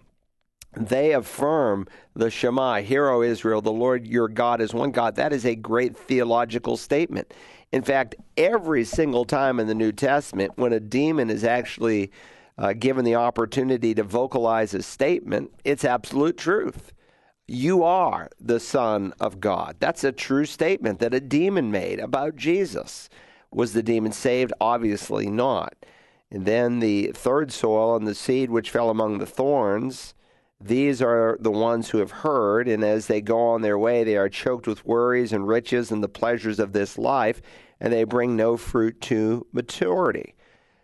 [0.75, 5.17] They affirm the Shema, Hear, O Israel, the Lord your God is one God.
[5.17, 7.35] That is a great theological statement.
[7.73, 12.13] In fact, every single time in the New Testament, when a demon is actually
[12.59, 16.93] uh, given the opportunity to vocalize a statement, it's absolute truth.
[17.49, 19.77] You are the Son of God.
[19.81, 23.09] That's a true statement that a demon made about Jesus.
[23.51, 24.53] Was the demon saved?
[24.61, 25.75] Obviously not.
[26.31, 30.15] And then the third soil and the seed which fell among the thorns,
[30.65, 34.17] these are the ones who have heard, and as they go on their way, they
[34.17, 37.43] are choked with worries and riches and the pleasures of this life,
[37.81, 40.35] and they bring no fruit to maturity.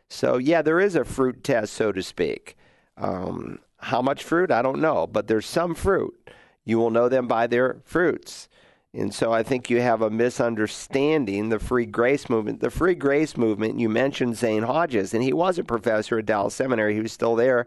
[0.08, 2.56] So, yeah, there is a fruit test, so to speak.
[2.96, 4.50] Um, how much fruit?
[4.50, 6.30] I don't know, but there's some fruit.
[6.64, 8.48] You will know them by their fruits.
[8.94, 12.60] And so I think you have a misunderstanding the free grace movement.
[12.60, 16.54] The free grace movement, you mentioned Zane Hodges, and he was a professor at Dallas
[16.54, 16.94] Seminary.
[16.94, 17.66] He was still there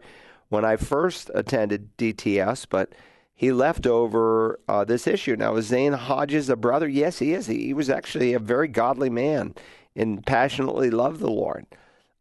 [0.51, 2.91] when I first attended DTS, but
[3.33, 5.37] he left over uh, this issue.
[5.37, 6.89] Now, is Zane Hodges a brother?
[6.89, 7.47] Yes, he is.
[7.47, 9.55] He, he was actually a very godly man
[9.95, 11.65] and passionately loved the Lord.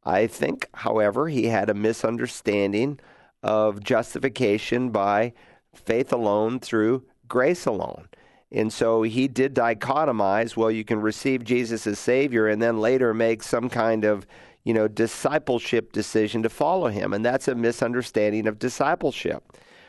[0.05, 3.01] I think, however, he had a misunderstanding
[3.43, 5.33] of justification by
[5.75, 8.09] faith alone through grace alone.
[8.53, 13.13] And so he did dichotomize well, you can receive Jesus as Savior and then later
[13.13, 14.25] make some kind of
[14.65, 17.13] you know, discipleship decision to follow him.
[17.13, 19.43] And that's a misunderstanding of discipleship.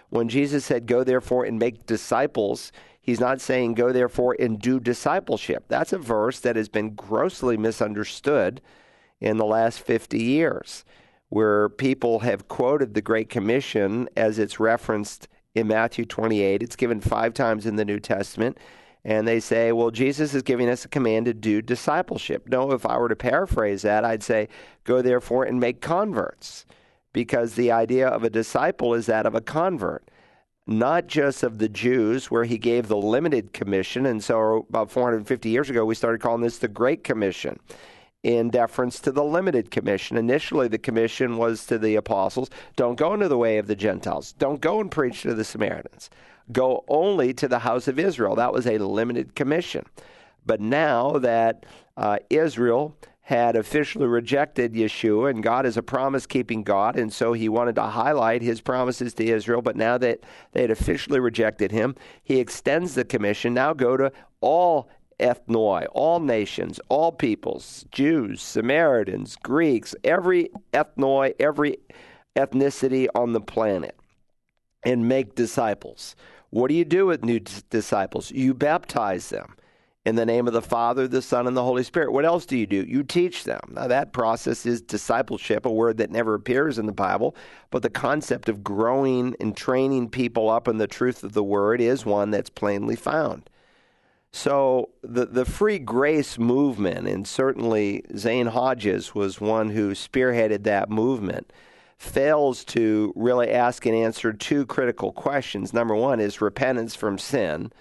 [0.09, 4.79] When Jesus said, Go therefore and make disciples, he's not saying, Go therefore and do
[4.79, 5.65] discipleship.
[5.67, 8.61] That's a verse that has been grossly misunderstood
[9.19, 10.83] in the last 50 years,
[11.29, 16.63] where people have quoted the Great Commission as it's referenced in Matthew 28.
[16.63, 18.57] It's given five times in the New Testament.
[19.03, 22.47] And they say, well, Jesus is giving us a command to do discipleship.
[22.47, 24.47] No, if I were to paraphrase that, I'd say,
[24.83, 26.65] go therefore and make converts.
[27.13, 30.09] Because the idea of a disciple is that of a convert,
[30.67, 34.05] not just of the Jews, where he gave the limited commission.
[34.05, 37.59] And so, about 450 years ago, we started calling this the Great Commission
[38.23, 40.17] in deference to the limited commission.
[40.17, 44.33] Initially, the commission was to the apostles don't go into the way of the Gentiles,
[44.33, 46.09] don't go and preach to the Samaritans,
[46.51, 48.35] go only to the house of Israel.
[48.35, 49.85] That was a limited commission.
[50.45, 51.65] But now that
[51.97, 57.33] uh, Israel had officially rejected Yeshua, and God is a promise keeping God, and so
[57.33, 59.61] he wanted to highlight his promises to Israel.
[59.61, 60.19] But now that
[60.51, 66.19] they had officially rejected him, he extends the commission now go to all ethnoi, all
[66.19, 71.77] nations, all peoples, Jews, Samaritans, Greeks, every ethnoi, every
[72.35, 73.97] ethnicity on the planet,
[74.83, 76.15] and make disciples.
[76.49, 78.31] What do you do with new disciples?
[78.31, 79.55] You baptize them
[80.05, 82.11] in the name of the Father, the Son, and the Holy Spirit.
[82.11, 82.83] What else do you do?
[82.83, 83.61] You teach them.
[83.69, 87.35] Now, that process is discipleship, a word that never appears in the Bible,
[87.69, 91.79] but the concept of growing and training people up in the truth of the word
[91.79, 93.49] is one that's plainly found.
[94.31, 100.89] So the the free grace movement, and certainly Zane Hodges was one who spearheaded that
[100.89, 101.51] movement,
[102.01, 105.71] fails to really ask and answer two critical questions.
[105.71, 107.71] Number one is repentance from sin,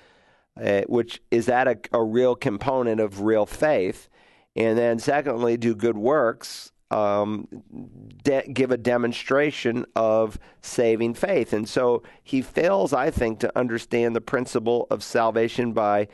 [0.63, 4.11] uh, which is that a, a real component of real faith,
[4.55, 7.49] and then secondly, do good works um,
[8.23, 11.55] de- give a demonstration of saving faith.
[11.55, 16.09] And so he fails, I think, to understand the principle of salvation by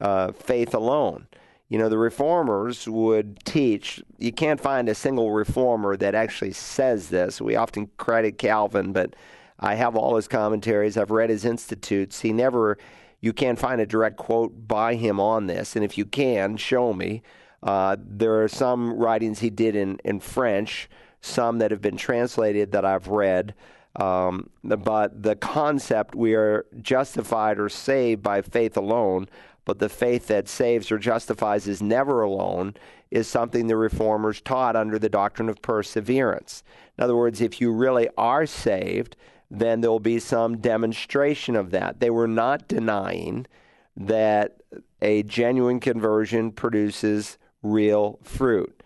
[0.00, 1.26] uh, faith alone.
[1.68, 7.08] You know, the reformers would teach, you can't find a single reformer that actually says
[7.08, 7.40] this.
[7.42, 9.14] We often credit Calvin, but
[9.60, 12.20] I have all his commentaries, I've read his institutes.
[12.20, 12.78] He never,
[13.20, 15.76] you can't find a direct quote by him on this.
[15.76, 17.22] And if you can, show me.
[17.62, 20.88] Uh, there are some writings he did in, in French,
[21.20, 23.54] some that have been translated that I've read.
[23.96, 29.28] Um, but the concept we are justified or saved by faith alone
[29.68, 32.74] but the faith that saves or justifies is never alone
[33.10, 36.62] is something the reformers taught under the doctrine of perseverance.
[36.96, 39.14] In other words, if you really are saved,
[39.50, 42.00] then there will be some demonstration of that.
[42.00, 43.46] They were not denying
[43.94, 44.62] that
[45.02, 48.82] a genuine conversion produces real fruit.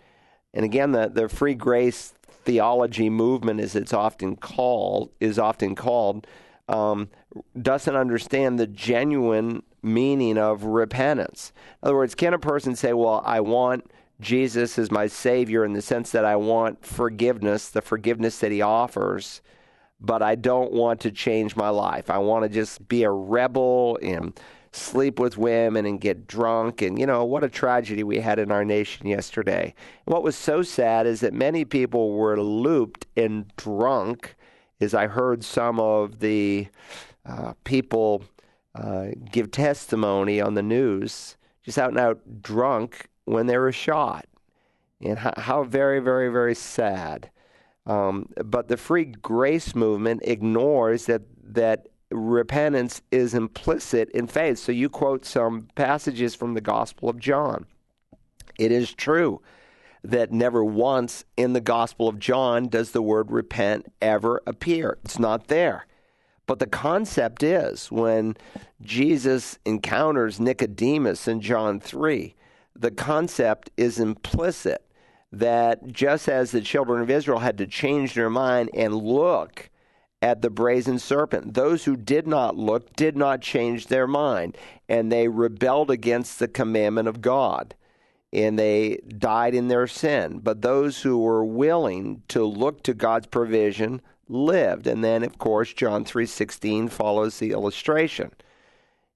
[0.53, 6.27] And again, the, the free grace theology movement, as it's often called, is often called,
[6.67, 7.07] um,
[7.61, 11.51] doesn't understand the genuine meaning of repentance.
[11.81, 15.73] In other words, can a person say, Well, I want Jesus as my Savior in
[15.73, 19.41] the sense that I want forgiveness, the forgiveness that He offers,
[19.99, 22.09] but I don't want to change my life.
[22.09, 24.39] I want to just be a rebel and
[24.71, 26.81] sleep with women and get drunk.
[26.81, 29.73] And, you know, what a tragedy we had in our nation yesterday.
[30.05, 34.35] And what was so sad is that many people were looped and drunk,
[34.81, 36.67] as I heard some of the
[37.25, 38.23] uh, people
[38.75, 44.25] uh, give testimony on the news, just out and out drunk when they were shot.
[45.01, 47.29] And how, how very, very, very sad.
[47.85, 54.59] Um, but the free grace movement ignores that that repentance is implicit in faith.
[54.59, 57.65] So you quote some passages from the Gospel of John.
[58.57, 59.41] It is true
[60.03, 64.97] that never once in the Gospel of John does the word repent ever appear.
[65.03, 65.87] It's not there.
[66.45, 68.35] But the concept is when
[68.81, 72.35] Jesus encounters Nicodemus in John 3,
[72.75, 74.85] the concept is implicit
[75.31, 79.69] that just as the children of Israel had to change their mind and look
[80.21, 85.11] at the brazen serpent, those who did not look did not change their mind, and
[85.11, 87.75] they rebelled against the commandment of God.
[88.31, 90.39] And they died in their sin.
[90.39, 94.87] But those who were willing to look to God's provision lived.
[94.87, 98.31] And then, of course, John 3.16 follows the illustration.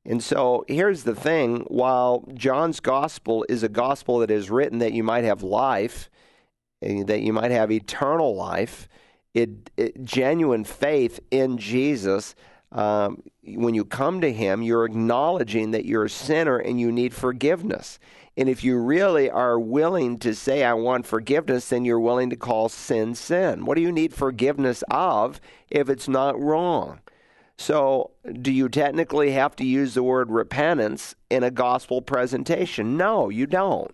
[0.05, 4.93] And so here's the thing while John's gospel is a gospel that is written that
[4.93, 6.10] you might have life,
[6.82, 8.88] eh, that you might have eternal life,
[9.34, 12.36] it, it genuine faith in Jesus.
[12.72, 13.22] Um,
[13.55, 17.99] when you come to Him, you're acknowledging that you're a sinner and you need forgiveness.
[18.35, 22.35] And if you really are willing to say, I want forgiveness, then you're willing to
[22.35, 23.65] call sin sin.
[23.65, 26.99] What do you need forgiveness of if it's not wrong?
[27.57, 32.97] So, do you technically have to use the word repentance in a gospel presentation?
[32.97, 33.91] No, you don't.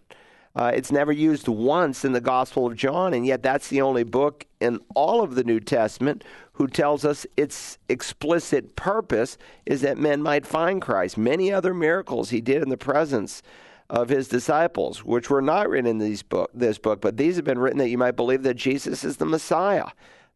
[0.55, 4.03] Uh, it's never used once in the Gospel of John, and yet that's the only
[4.03, 6.23] book in all of the New Testament
[6.53, 11.17] who tells us its explicit purpose is that men might find Christ.
[11.17, 13.41] Many other miracles he did in the presence
[13.89, 17.45] of his disciples, which were not written in these book, this book, but these have
[17.45, 19.87] been written that you might believe that Jesus is the Messiah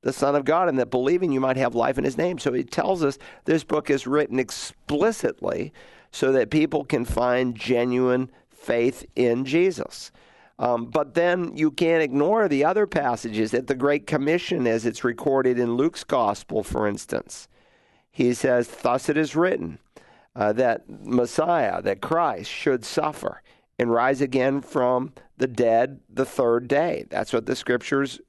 [0.01, 2.37] the Son of God, and that believing you might have life in His name.
[2.39, 5.73] So He tells us this book is written explicitly
[6.11, 10.11] so that people can find genuine faith in Jesus.
[10.59, 15.03] Um, but then you can't ignore the other passages at the Great Commission as it's
[15.03, 17.47] recorded in Luke's Gospel, for instance.
[18.09, 19.77] He says, Thus it is written
[20.35, 23.43] uh, that Messiah, that Christ, should suffer
[23.77, 27.05] and rise again from the dead the third day.
[27.09, 28.19] That's what the scriptures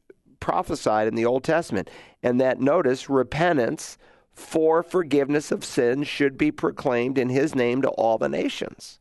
[0.40, 1.88] prophesied in the Old Testament.
[2.22, 3.96] And that notice, repentance
[4.32, 9.00] for forgiveness of sins should be proclaimed in his name to all the nations.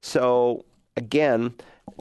[0.00, 0.64] So,
[0.96, 1.54] again,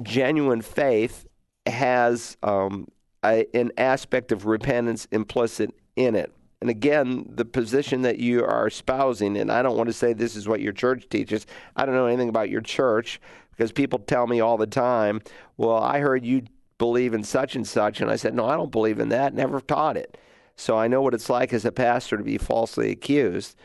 [0.03, 1.25] genuine faith
[1.65, 2.87] has um,
[3.23, 6.31] a, an aspect of repentance implicit in it.
[6.61, 10.35] And again, the position that you are espousing, and I don't want to say this
[10.35, 11.45] is what your church teaches.
[11.75, 13.21] I don't know anything about your church
[13.51, 15.21] because people tell me all the time,
[15.57, 16.43] well, I heard you
[16.77, 18.01] believe in such and such.
[18.01, 19.33] And I said, No, I don't believe in that.
[19.33, 20.17] Never taught it.
[20.55, 23.55] So I know what it's like as a pastor to be falsely accused.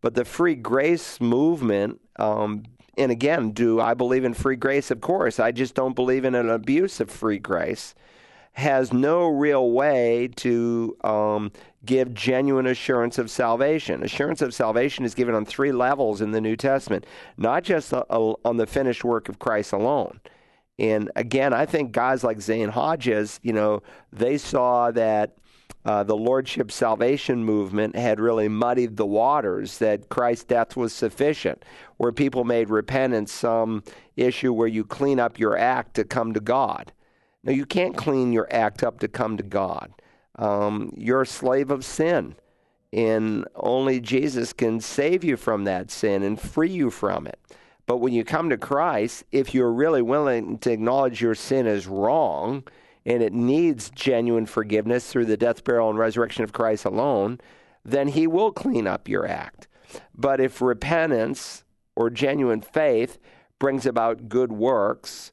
[0.00, 2.64] But the free grace movement, um,
[2.96, 4.90] and again, do I believe in free grace?
[4.90, 5.40] Of course.
[5.40, 7.94] I just don't believe in an abuse of free grace.
[8.52, 11.50] Has no real way to um,
[11.84, 14.02] give genuine assurance of salvation.
[14.04, 17.04] Assurance of salvation is given on three levels in the New Testament,
[17.36, 20.20] not just on the finished work of Christ alone.
[20.78, 23.82] And again, I think guys like Zane Hodges, you know,
[24.12, 25.36] they saw that
[25.84, 31.64] uh, the Lordship Salvation movement had really muddied the waters, that Christ's death was sufficient,
[31.98, 33.82] where people made repentance some
[34.16, 36.92] issue where you clean up your act to come to God.
[37.42, 39.92] No, you can't clean your act up to come to God.
[40.36, 42.34] Um, you're a slave of sin,
[42.92, 47.38] and only Jesus can save you from that sin and free you from it.
[47.86, 51.86] But when you come to Christ, if you're really willing to acknowledge your sin is
[51.86, 52.64] wrong
[53.06, 57.40] and it needs genuine forgiveness through the death, burial, and resurrection of Christ alone,
[57.84, 59.68] then He will clean up your act.
[60.14, 61.64] But if repentance
[61.96, 63.18] or genuine faith
[63.58, 65.32] brings about good works,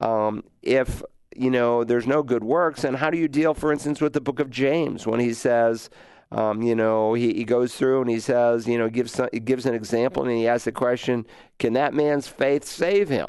[0.00, 1.02] um, if
[1.34, 4.20] you know there's no good works, and how do you deal, for instance, with the
[4.20, 5.88] book of James when he says,
[6.32, 9.40] um, you know, he, he goes through and he says, you know, gives some, he
[9.40, 11.26] gives an example and he asks the question,
[11.58, 13.28] can that man's faith save him?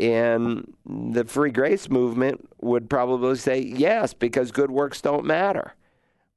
[0.00, 5.74] And the free grace movement would probably say yes, because good works don't matter.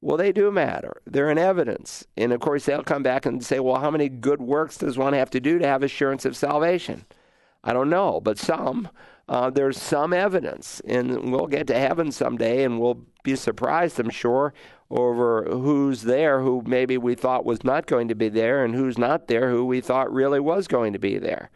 [0.00, 1.00] Well, they do matter.
[1.06, 2.04] They're in evidence.
[2.16, 5.12] And of course, they'll come back and say, well, how many good works does one
[5.12, 7.04] have to do to have assurance of salvation?
[7.62, 8.88] I don't know, but some.
[9.28, 14.10] uh, there's some evidence, and we'll get to heaven someday, and we'll be surprised, I'm
[14.10, 14.52] sure,
[14.90, 18.98] over who's there who maybe we thought was not going to be there, and who's
[18.98, 21.50] not there who we thought really was going to be there.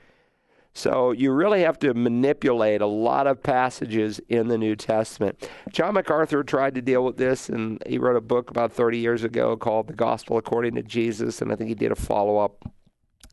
[0.76, 5.48] So you really have to manipulate a lot of passages in the New Testament.
[5.72, 9.24] John MacArthur tried to deal with this, and he wrote a book about 30 years
[9.24, 12.70] ago called The Gospel According to Jesus, and I think he did a follow up.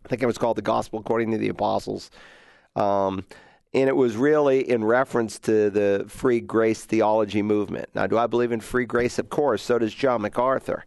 [0.05, 2.11] I think it was called The Gospel According to the Apostles.
[2.77, 3.25] Um,
[3.73, 7.89] and it was really in reference to the free grace theology movement.
[7.93, 9.19] Now, do I believe in free grace?
[9.19, 10.85] Of course, so does John MacArthur.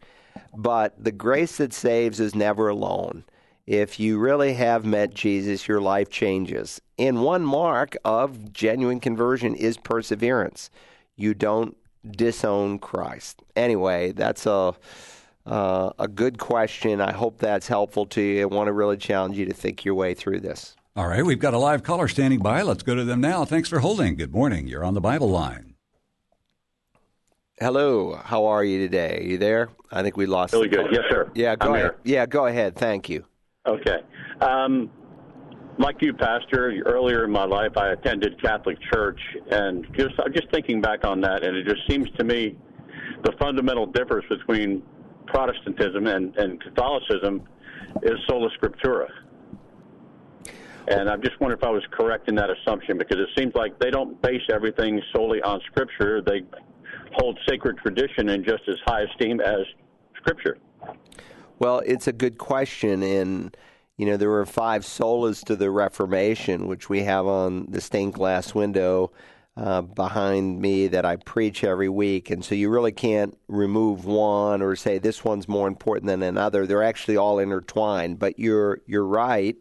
[0.56, 3.24] But the grace that saves is never alone
[3.66, 6.80] if you really have met Jesus, your life changes.
[6.98, 10.70] And one mark of genuine conversion is perseverance.
[11.16, 11.76] You don't
[12.08, 13.42] disown Christ.
[13.56, 14.74] Anyway, that's a
[15.46, 17.00] uh, a good question.
[17.00, 18.42] I hope that's helpful to you.
[18.42, 20.74] I want to really challenge you to think your way through this.
[20.96, 22.62] All right, we've got a live caller standing by.
[22.62, 23.44] Let's go to them now.
[23.44, 24.16] Thanks for holding.
[24.16, 24.66] Good morning.
[24.66, 25.74] You're on the Bible line.
[27.60, 29.18] Hello, how are you today?
[29.18, 29.68] Are you there?
[29.92, 30.52] I think we lost.
[30.52, 30.86] Really good.
[30.90, 31.30] Yes, sir.
[31.34, 31.84] Yeah, go I'm ahead.
[31.84, 31.96] here.
[32.04, 32.74] Yeah, go ahead.
[32.76, 33.24] Thank you.
[33.66, 33.98] Okay.
[34.40, 34.90] Um,
[35.78, 40.50] like you, Pastor, earlier in my life, I attended Catholic Church, and just I'm just
[40.50, 42.56] thinking back on that, and it just seems to me
[43.24, 44.82] the fundamental difference between
[45.26, 47.42] Protestantism and, and Catholicism
[48.02, 49.08] is sola scriptura.
[50.88, 53.78] And I just wonder if I was correct in that assumption because it seems like
[53.80, 56.22] they don't base everything solely on Scripture.
[56.22, 56.42] They
[57.14, 59.60] hold sacred tradition in just as high esteem as
[60.16, 60.58] Scripture.
[61.58, 63.56] Well, it's a good question, and
[63.96, 68.12] you know there were five solas to the Reformation, which we have on the stained
[68.12, 69.10] glass window
[69.56, 74.60] uh, behind me that I preach every week, and so you really can't remove one
[74.60, 76.66] or say this one's more important than another.
[76.66, 78.18] They're actually all intertwined.
[78.18, 79.56] But you're you're right,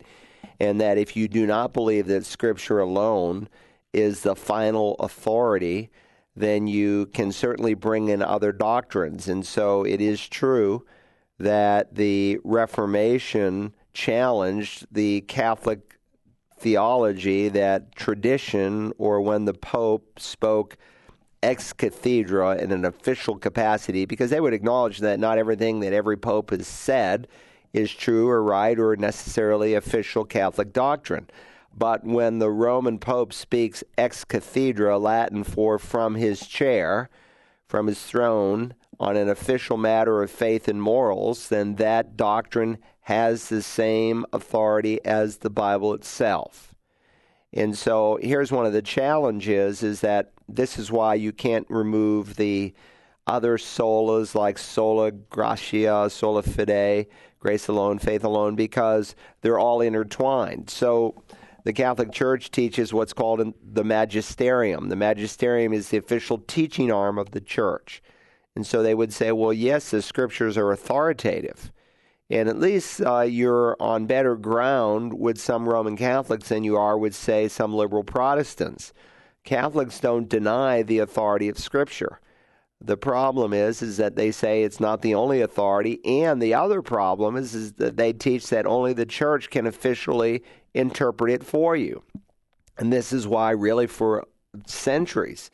[0.59, 3.47] and that if you do not believe that Scripture alone
[3.93, 5.91] is the final authority,
[6.35, 10.85] then you can certainly bring in other doctrines, and so it is true
[11.37, 15.97] that the Reformation challenged the Catholic
[16.57, 20.77] theology that tradition, or when the Pope spoke
[21.43, 26.17] ex cathedra in an official capacity, because they would acknowledge that not everything that every
[26.17, 27.27] Pope has said
[27.73, 31.29] is true or right or necessarily official Catholic doctrine.
[31.77, 37.09] But when the Roman Pope speaks ex cathedra, Latin for from his chair,
[37.67, 43.49] from his throne, on an official matter of faith and morals, then that doctrine has
[43.49, 46.73] the same authority as the Bible itself.
[47.53, 52.35] And so here's one of the challenges is that this is why you can't remove
[52.35, 52.73] the
[53.27, 57.07] other solas like sola gratia, sola fide,
[57.39, 60.69] grace alone, faith alone, because they're all intertwined.
[60.69, 61.23] So
[61.63, 64.89] the Catholic Church teaches what's called the magisterium.
[64.89, 68.03] The magisterium is the official teaching arm of the church.
[68.55, 71.71] And so they would say, well, yes, the scriptures are authoritative.
[72.29, 76.97] And at least uh, you're on better ground with some Roman Catholics than you are
[76.97, 78.93] with, say, some liberal Protestants.
[79.43, 82.19] Catholics don't deny the authority of Scripture.
[82.81, 86.81] The problem is, is that they say it's not the only authority, and the other
[86.81, 90.43] problem is, is that they teach that only the church can officially
[90.73, 92.03] interpret it for you.
[92.77, 94.25] And this is why, really, for
[94.65, 95.51] centuries,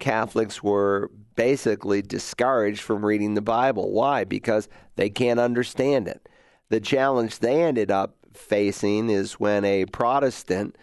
[0.00, 1.10] Catholics were
[1.40, 3.90] basically discouraged from reading the Bible.
[3.92, 4.24] Why?
[4.24, 6.28] Because they can't understand it.
[6.68, 10.76] The challenge they ended up facing is when a Protestant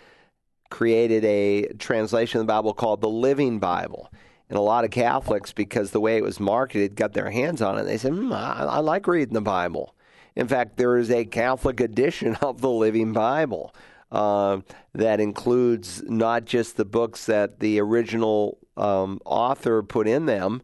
[0.72, 4.12] created a translation of the Bible called the Living Bible.
[4.50, 7.78] And a lot of Catholics, because the way it was marketed, got their hands on
[7.78, 7.84] it.
[7.84, 9.94] They said, mm, I, I like reading the Bible.
[10.36, 13.76] In fact, there is a Catholic edition of the Living Bible
[14.12, 14.62] uh,
[14.96, 20.62] that includes not just the books that the original um, author put in them,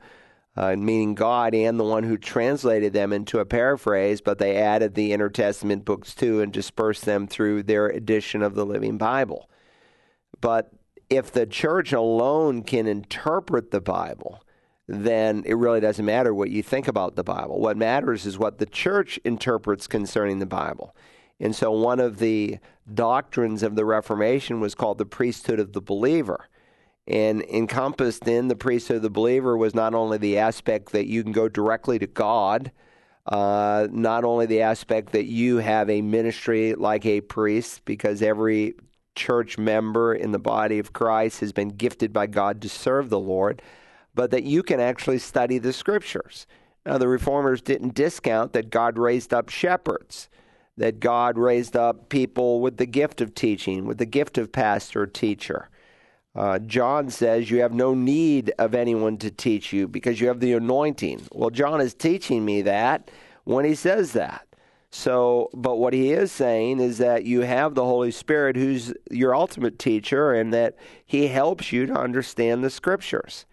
[0.55, 4.93] uh, meaning God and the one who translated them into a paraphrase, but they added
[4.93, 9.49] the intertestament books too and dispersed them through their edition of the Living Bible.
[10.39, 10.71] But
[11.09, 14.43] if the church alone can interpret the Bible,
[14.87, 17.59] then it really doesn't matter what you think about the Bible.
[17.59, 20.95] What matters is what the church interprets concerning the Bible.
[21.39, 22.59] And so one of the
[22.93, 26.47] doctrines of the Reformation was called the priesthood of the believer.
[27.05, 31.21] And encompassed in the priesthood of the believer was not only the aspect that you
[31.21, 32.71] can go directly to God,
[33.25, 38.75] uh, not only the aspect that you have a ministry like a priest, because every
[39.15, 43.19] church member in the body of Christ has been gifted by God to serve the
[43.19, 43.61] Lord,
[44.15, 46.47] but that you can actually study the scriptures.
[46.85, 50.29] Now, the reformers didn't discount that God raised up shepherds,
[50.77, 55.05] that God raised up people with the gift of teaching, with the gift of pastor
[55.05, 55.69] teacher.
[56.35, 60.39] Uh, John says you have no need of anyone to teach you because you have
[60.39, 61.27] the anointing.
[61.31, 63.11] Well, John is teaching me that
[63.43, 64.47] when he says that.
[64.89, 69.35] So, but what he is saying is that you have the Holy Spirit who's your
[69.35, 70.75] ultimate teacher and that
[71.05, 73.45] he helps you to understand the scriptures.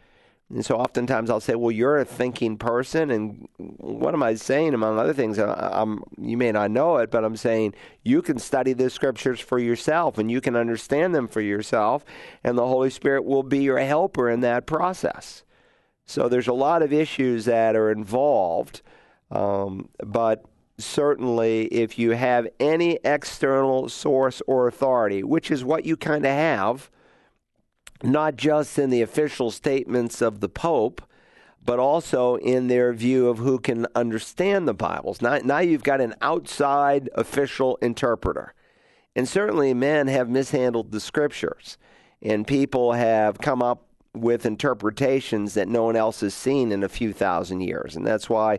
[0.51, 3.11] And so oftentimes I'll say, well, you're a thinking person.
[3.11, 5.38] And what am I saying, among other things?
[5.38, 9.61] I'm, you may not know it, but I'm saying you can study the scriptures for
[9.61, 12.05] yourself and you can understand them for yourself.
[12.42, 15.44] And the Holy Spirit will be your helper in that process.
[16.05, 18.82] So there's a lot of issues that are involved.
[19.30, 20.44] Um, but
[20.78, 26.32] certainly, if you have any external source or authority, which is what you kind of
[26.32, 26.90] have,
[28.03, 31.03] not just in the official statements of the Pope,
[31.64, 35.20] but also in their view of who can understand the Bibles.
[35.20, 38.55] Now, now you've got an outside official interpreter.
[39.14, 41.76] And certainly men have mishandled the scriptures,
[42.22, 46.88] and people have come up with interpretations that no one else has seen in a
[46.88, 47.96] few thousand years.
[47.96, 48.59] And that's why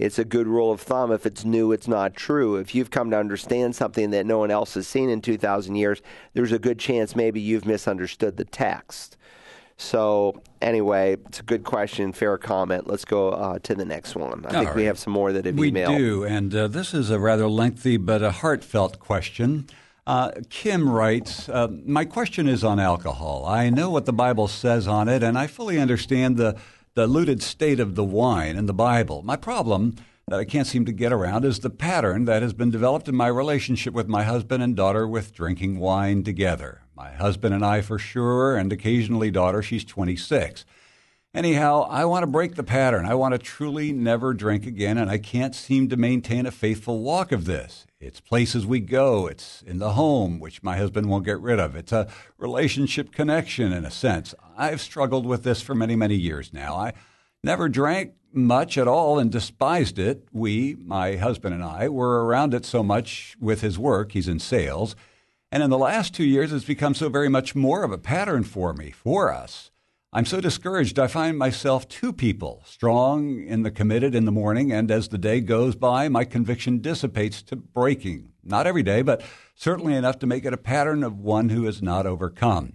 [0.00, 1.12] it's a good rule of thumb.
[1.12, 2.56] If it's new, it's not true.
[2.56, 6.00] If you've come to understand something that no one else has seen in 2,000 years,
[6.32, 9.18] there's a good chance maybe you've misunderstood the text.
[9.76, 12.86] So, anyway, it's a good question, fair comment.
[12.86, 14.44] Let's go uh, to the next one.
[14.46, 14.76] I All think right.
[14.76, 15.90] we have some more that have we emailed.
[15.90, 19.66] We do, and uh, this is a rather lengthy but a heartfelt question.
[20.06, 23.44] Uh, Kim writes, uh, My question is on alcohol.
[23.46, 26.56] I know what the Bible says on it, and I fully understand the
[26.94, 29.22] diluted state of the wine in the Bible.
[29.22, 29.94] My problem
[30.26, 33.16] that I can't seem to get around is the pattern that has been developed in
[33.16, 36.82] my relationship with my husband and daughter with drinking wine together.
[36.94, 40.64] My husband and I, for sure, and occasionally daughter, she's 26.
[41.32, 43.06] Anyhow, I want to break the pattern.
[43.06, 47.00] I want to truly never drink again, and I can't seem to maintain a faithful
[47.00, 47.86] walk of this.
[48.00, 51.76] It's places we go, it's in the home, which my husband won't get rid of.
[51.76, 54.34] It's a relationship connection, in a sense.
[54.56, 56.76] I've struggled with this for many, many years now.
[56.76, 56.94] I
[57.44, 60.26] never drank much at all and despised it.
[60.32, 64.12] We, my husband and I, were around it so much with his work.
[64.12, 64.96] He's in sales.
[65.52, 68.44] And in the last two years, it's become so very much more of a pattern
[68.44, 69.69] for me, for us.
[70.12, 74.72] I'm so discouraged, I find myself two people, strong in the committed in the morning,
[74.72, 78.32] and as the day goes by, my conviction dissipates to breaking.
[78.42, 79.22] Not every day, but
[79.54, 82.72] certainly enough to make it a pattern of one who is not overcome.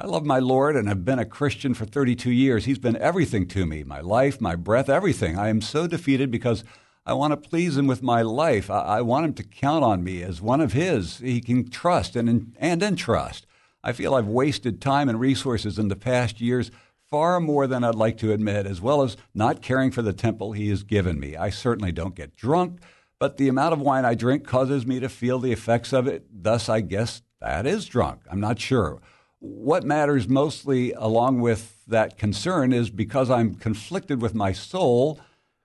[0.00, 2.64] I love my Lord and have been a Christian for 32 years.
[2.64, 5.38] He's been everything to me my life, my breath, everything.
[5.38, 6.64] I am so defeated because
[7.06, 8.68] I want to please Him with my life.
[8.68, 12.16] I, I want Him to count on me as one of His He can trust
[12.16, 13.46] and, and entrust.
[13.86, 16.70] I feel I've wasted time and resources in the past years
[17.10, 20.52] far more than I'd like to admit, as well as not caring for the temple
[20.52, 21.36] he has given me.
[21.36, 22.80] I certainly don't get drunk,
[23.18, 26.24] but the amount of wine I drink causes me to feel the effects of it.
[26.32, 28.22] Thus, I guess that is drunk.
[28.30, 29.02] I'm not sure.
[29.38, 35.20] What matters mostly, along with that concern, is because I'm conflicted with my soul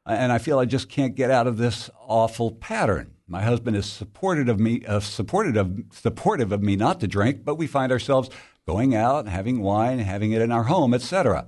[0.05, 3.15] and I feel I just can't get out of this awful pattern.
[3.29, 7.45] My husband is supportive of me, uh, supportive of supportive of me not to drink,
[7.45, 8.29] but we find ourselves
[8.67, 11.45] going out, having wine, having it in our home, etc.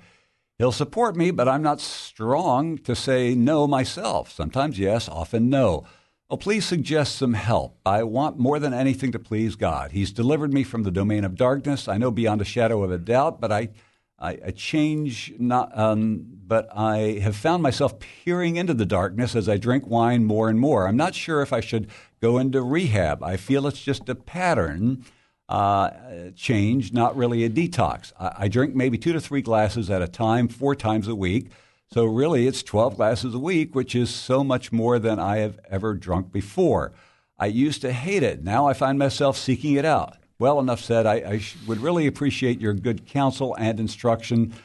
[0.59, 4.31] He'll support me, but I'm not strong to say no myself.
[4.31, 5.85] Sometimes yes, often no.
[6.29, 7.79] Oh, please suggest some help.
[7.83, 9.91] I want more than anything to please God.
[9.91, 11.87] He's delivered me from the domain of darkness.
[11.87, 13.69] I know beyond a shadow of a doubt, but I
[14.21, 19.49] I, I change not, um, but I have found myself peering into the darkness as
[19.49, 20.87] I drink wine more and more.
[20.87, 21.89] I'm not sure if I should
[22.21, 23.23] go into rehab.
[23.23, 25.03] I feel it's just a pattern
[25.49, 25.89] uh,
[26.35, 28.13] change, not really a detox.
[28.19, 31.49] I, I drink maybe two to three glasses at a time, four times a week.
[31.91, 35.59] So really, it's 12 glasses a week, which is so much more than I have
[35.69, 36.93] ever drunk before.
[37.37, 38.43] I used to hate it.
[38.43, 40.15] Now I find myself seeking it out.
[40.41, 41.05] Well, enough said.
[41.05, 44.55] I, I would really appreciate your good counsel and instruction.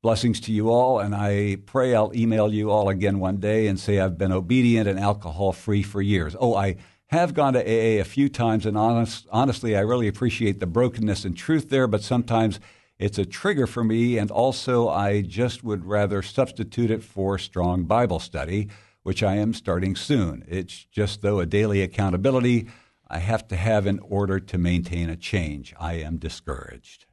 [0.00, 3.78] Blessings to you all, and I pray I'll email you all again one day and
[3.78, 6.34] say I've been obedient and alcohol free for years.
[6.40, 6.76] Oh, I
[7.08, 11.26] have gone to AA a few times, and honest, honestly, I really appreciate the brokenness
[11.26, 12.58] and truth there, but sometimes
[12.98, 17.84] it's a trigger for me, and also I just would rather substitute it for strong
[17.84, 18.70] Bible study,
[19.02, 20.46] which I am starting soon.
[20.48, 22.68] It's just, though, a daily accountability.
[23.08, 25.74] I have to have in order to maintain a change.
[25.78, 27.06] I am discouraged.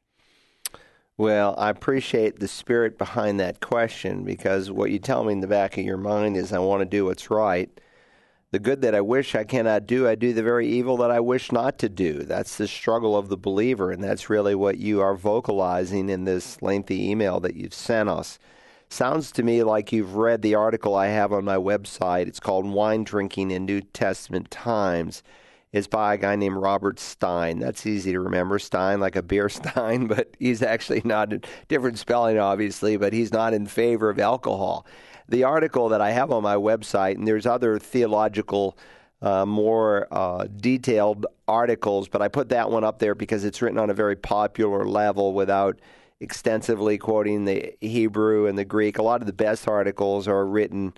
[1.16, 5.48] Well, I appreciate the spirit behind that question because what you tell me in the
[5.48, 7.70] back of your mind is I want to do what's right.
[8.50, 11.20] The good that I wish I cannot do, I do the very evil that I
[11.20, 12.24] wish not to do.
[12.24, 16.62] That's the struggle of the believer, and that's really what you are vocalizing in this
[16.62, 18.40] lengthy email that you've sent us.
[18.90, 22.28] Sounds to me like you've read the article I have on my website.
[22.28, 25.24] It's called Wine Drinking in New Testament Times
[25.74, 27.60] is by a guy named Robert Stein.
[27.60, 28.60] That's easy to remember.
[28.60, 33.34] Stein, like a beer Stein, but he's actually not a different spelling, obviously, but he's
[33.34, 34.86] not in favor of alcohol.
[35.28, 38.78] The article that I have on my website, and there's other theological,
[39.22, 43.80] uh, more uh, detailed articles, but I put that one up there because it's written
[43.80, 45.80] on a very popular level without
[46.20, 48.98] extensively quoting the Hebrew and the Greek.
[48.98, 50.94] A lot of the best articles are written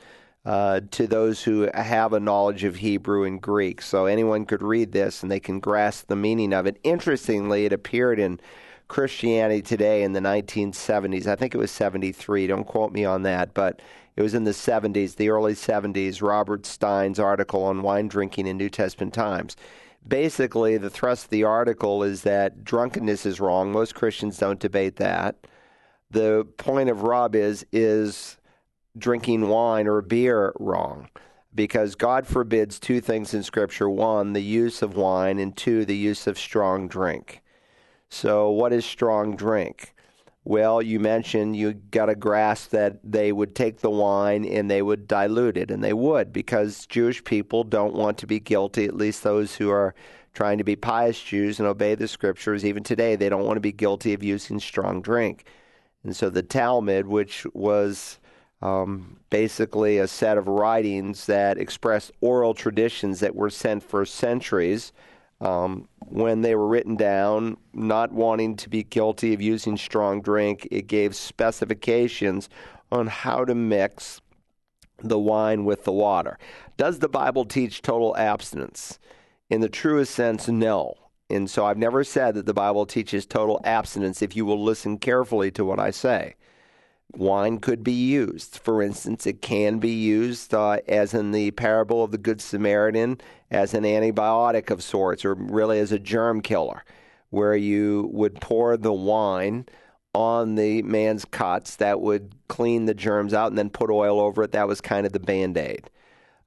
[0.45, 3.81] uh, to those who have a knowledge of Hebrew and Greek.
[3.81, 6.77] So anyone could read this and they can grasp the meaning of it.
[6.83, 8.39] Interestingly, it appeared in
[8.87, 11.25] Christianity Today in the 1970s.
[11.25, 12.45] I think it was 73.
[12.45, 13.81] Don't quote me on that, but
[14.15, 18.57] it was in the 70s, the early 70s, Robert Stein's article on wine drinking in
[18.57, 19.57] New Testament times.
[20.07, 23.71] Basically, the thrust of the article is that drunkenness is wrong.
[23.71, 25.35] Most Christians don't debate that.
[26.11, 28.37] The point of Rob is is
[28.97, 31.09] drinking wine or beer wrong
[31.55, 35.95] because God forbids two things in Scripture one, the use of wine, and two, the
[35.95, 37.41] use of strong drink.
[38.09, 39.93] So, what is strong drink?
[40.43, 44.81] Well, you mentioned you got to grasp that they would take the wine and they
[44.81, 48.95] would dilute it, and they would because Jewish people don't want to be guilty, at
[48.95, 49.95] least those who are
[50.33, 52.65] trying to be pious Jews and obey the scriptures.
[52.65, 55.45] Even today, they don't want to be guilty of using strong drink.
[56.03, 58.19] And so the Talmud, which was
[58.61, 64.91] um, basically a set of writings that express oral traditions that were sent for centuries.
[65.41, 70.67] Um, when they were written down, not wanting to be guilty of using strong drink,
[70.71, 72.49] it gave specifications
[72.91, 74.21] on how to mix
[74.99, 76.39] the wine with the water.
[76.77, 78.97] Does the Bible teach total abstinence?
[79.49, 80.95] In the truest sense, no.
[81.29, 84.97] And so I've never said that the Bible teaches total abstinence if you will listen
[84.97, 86.35] carefully to what I say
[87.13, 88.57] wine could be used.
[88.57, 93.19] For instance, it can be used, uh, as in the parable of the Good Samaritan,
[93.51, 96.83] as an antibiotic of sorts, or really as a germ killer,
[97.29, 99.65] where you would pour the wine
[100.13, 104.43] on the man's cuts that would clean the germs out and then put oil over
[104.43, 104.51] it.
[104.53, 105.89] That was kind of the band aid.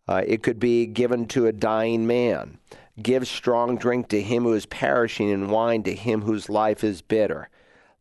[0.09, 2.59] Uh, it could be given to a dying man.
[3.00, 7.02] Give strong drink to him who is perishing, and wine to him whose life is
[7.02, 7.48] bitter.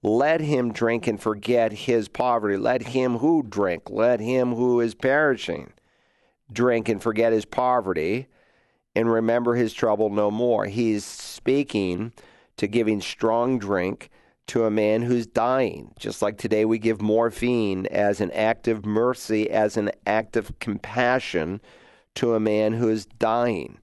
[0.08, 2.58] Let him drink and forget his poverty.
[2.58, 5.74] Let him who drink, let him who is perishing
[6.52, 8.28] drink and forget his poverty
[8.96, 10.66] and remember his trouble no more.
[10.66, 12.14] He's speaking
[12.58, 14.10] to giving strong drink
[14.48, 15.92] to a man who's dying.
[16.00, 20.58] Just like today we give morphine as an act of mercy, as an act of
[20.60, 21.62] compassion
[22.16, 23.80] to a man who is dying.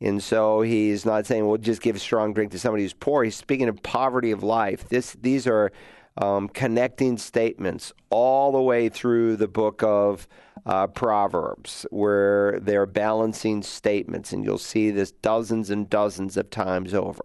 [0.00, 3.24] And so he's not saying, well, just give strong drink to somebody who's poor.
[3.24, 4.88] He's speaking of poverty of life.
[4.88, 5.72] This, these are
[6.16, 10.28] um, connecting statements all the way through the book of
[10.66, 14.32] uh, Proverbs, where they're balancing statements.
[14.32, 17.24] And you'll see this dozens and dozens of times over.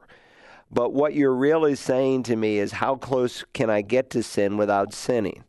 [0.71, 4.57] But what you're really saying to me is, how close can I get to sin
[4.57, 5.43] without sinning?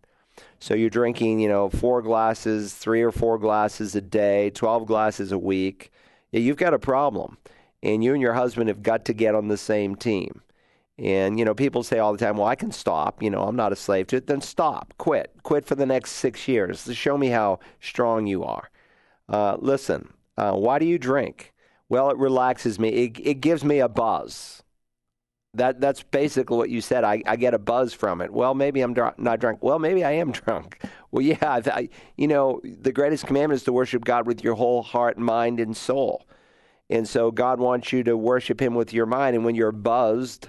[0.59, 5.33] So you're drinking, you know, four glasses, three or four glasses a day, 12 glasses
[5.33, 5.91] a week
[6.43, 7.39] you've got a problem.
[7.83, 10.41] And you and your husband have got to get on the same team.
[10.97, 13.23] And, you know, people say all the time, well, I can stop.
[13.23, 14.27] You know, I'm not a slave to it.
[14.27, 14.95] Then stop.
[14.97, 15.33] Quit.
[15.43, 16.89] Quit for the next six years.
[16.95, 18.71] Show me how strong you are.
[19.29, 21.53] Uh, listen, uh, why do you drink?
[21.89, 22.89] Well, it relaxes me.
[22.89, 24.64] It, it gives me a buzz.
[25.55, 27.05] That that's basically what you said.
[27.05, 28.33] I, I get a buzz from it.
[28.33, 29.63] Well, maybe I'm dr- not drunk.
[29.63, 30.83] Well, maybe I am drunk.
[31.11, 34.83] Well, yeah, I, you know, the greatest commandment is to worship God with your whole
[34.83, 36.27] heart, mind, and soul.
[36.91, 39.37] And so God wants you to worship Him with your mind.
[39.37, 40.49] And when you're buzzed,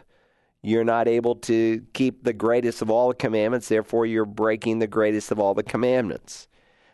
[0.62, 3.68] you're not able to keep the greatest of all the commandments.
[3.68, 6.48] Therefore, you're breaking the greatest of all the commandments.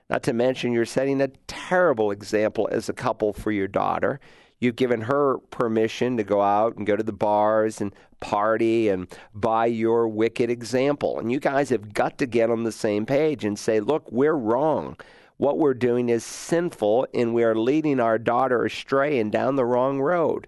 [0.10, 4.20] Not to mention, you're setting a terrible example as a couple for your daughter.
[4.62, 9.08] You've given her permission to go out and go to the bars and party and
[9.34, 11.20] by your wicked example.
[11.20, 14.36] And you guys have got to get on the same page and say, look, we're
[14.36, 14.98] wrong.
[15.38, 19.66] What we're doing is sinful and we are leading our daughter astray and down the
[19.66, 20.48] wrong road.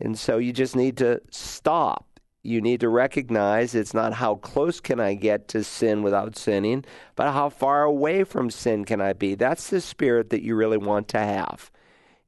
[0.00, 2.04] And so you just need to stop.
[2.42, 6.84] You need to recognize it's not how close can I get to sin without sinning,
[7.14, 9.36] but how far away from sin can I be.
[9.36, 11.70] That's the spirit that you really want to have.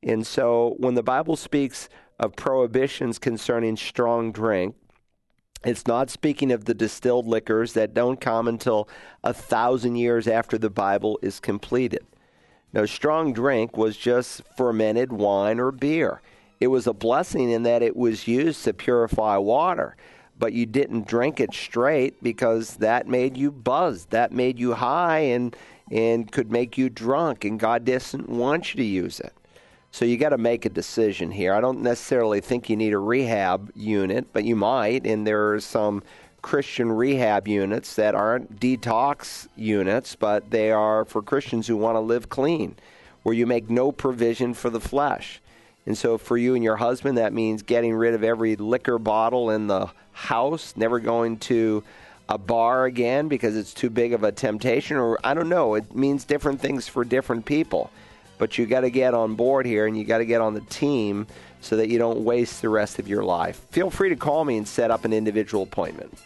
[0.03, 1.89] And so when the Bible speaks
[2.19, 4.75] of prohibitions concerning strong drink,
[5.65, 8.89] it's not speaking of the distilled liquors that don't come until
[9.25, 12.07] a thousand years after the Bible is completed.
[12.73, 16.21] No, strong drink was just fermented wine or beer.
[16.61, 19.97] It was a blessing in that it was used to purify water,
[20.39, 25.21] but you didn't drink it straight because that made you buzz, that made you high,
[25.21, 25.57] and
[25.91, 29.33] and could make you drunk, and God doesn't want you to use it.
[29.91, 31.55] So you got to make a decision here.
[31.55, 35.61] I don't necessarily think you need a rehab unit, but you might, and there are
[35.61, 36.03] some
[36.43, 42.01] Christian rehab units that aren't detox units, but they are for Christians who want to
[42.01, 42.77] live clean,
[43.23, 45.41] where you make no provision for the flesh.
[45.87, 49.51] And so for you and your husband, that means getting rid of every liquor bottle
[49.51, 51.83] in the house, never going to
[52.29, 55.75] a bar again because it's too big of a temptation, or I don't know.
[55.75, 57.91] It means different things for different people.
[58.39, 60.61] But you got to get on board here and you got to get on the
[60.63, 61.27] team
[61.61, 63.57] so that you don't waste the rest of your life.
[63.71, 66.17] Feel free to call me and set up an individual appointment.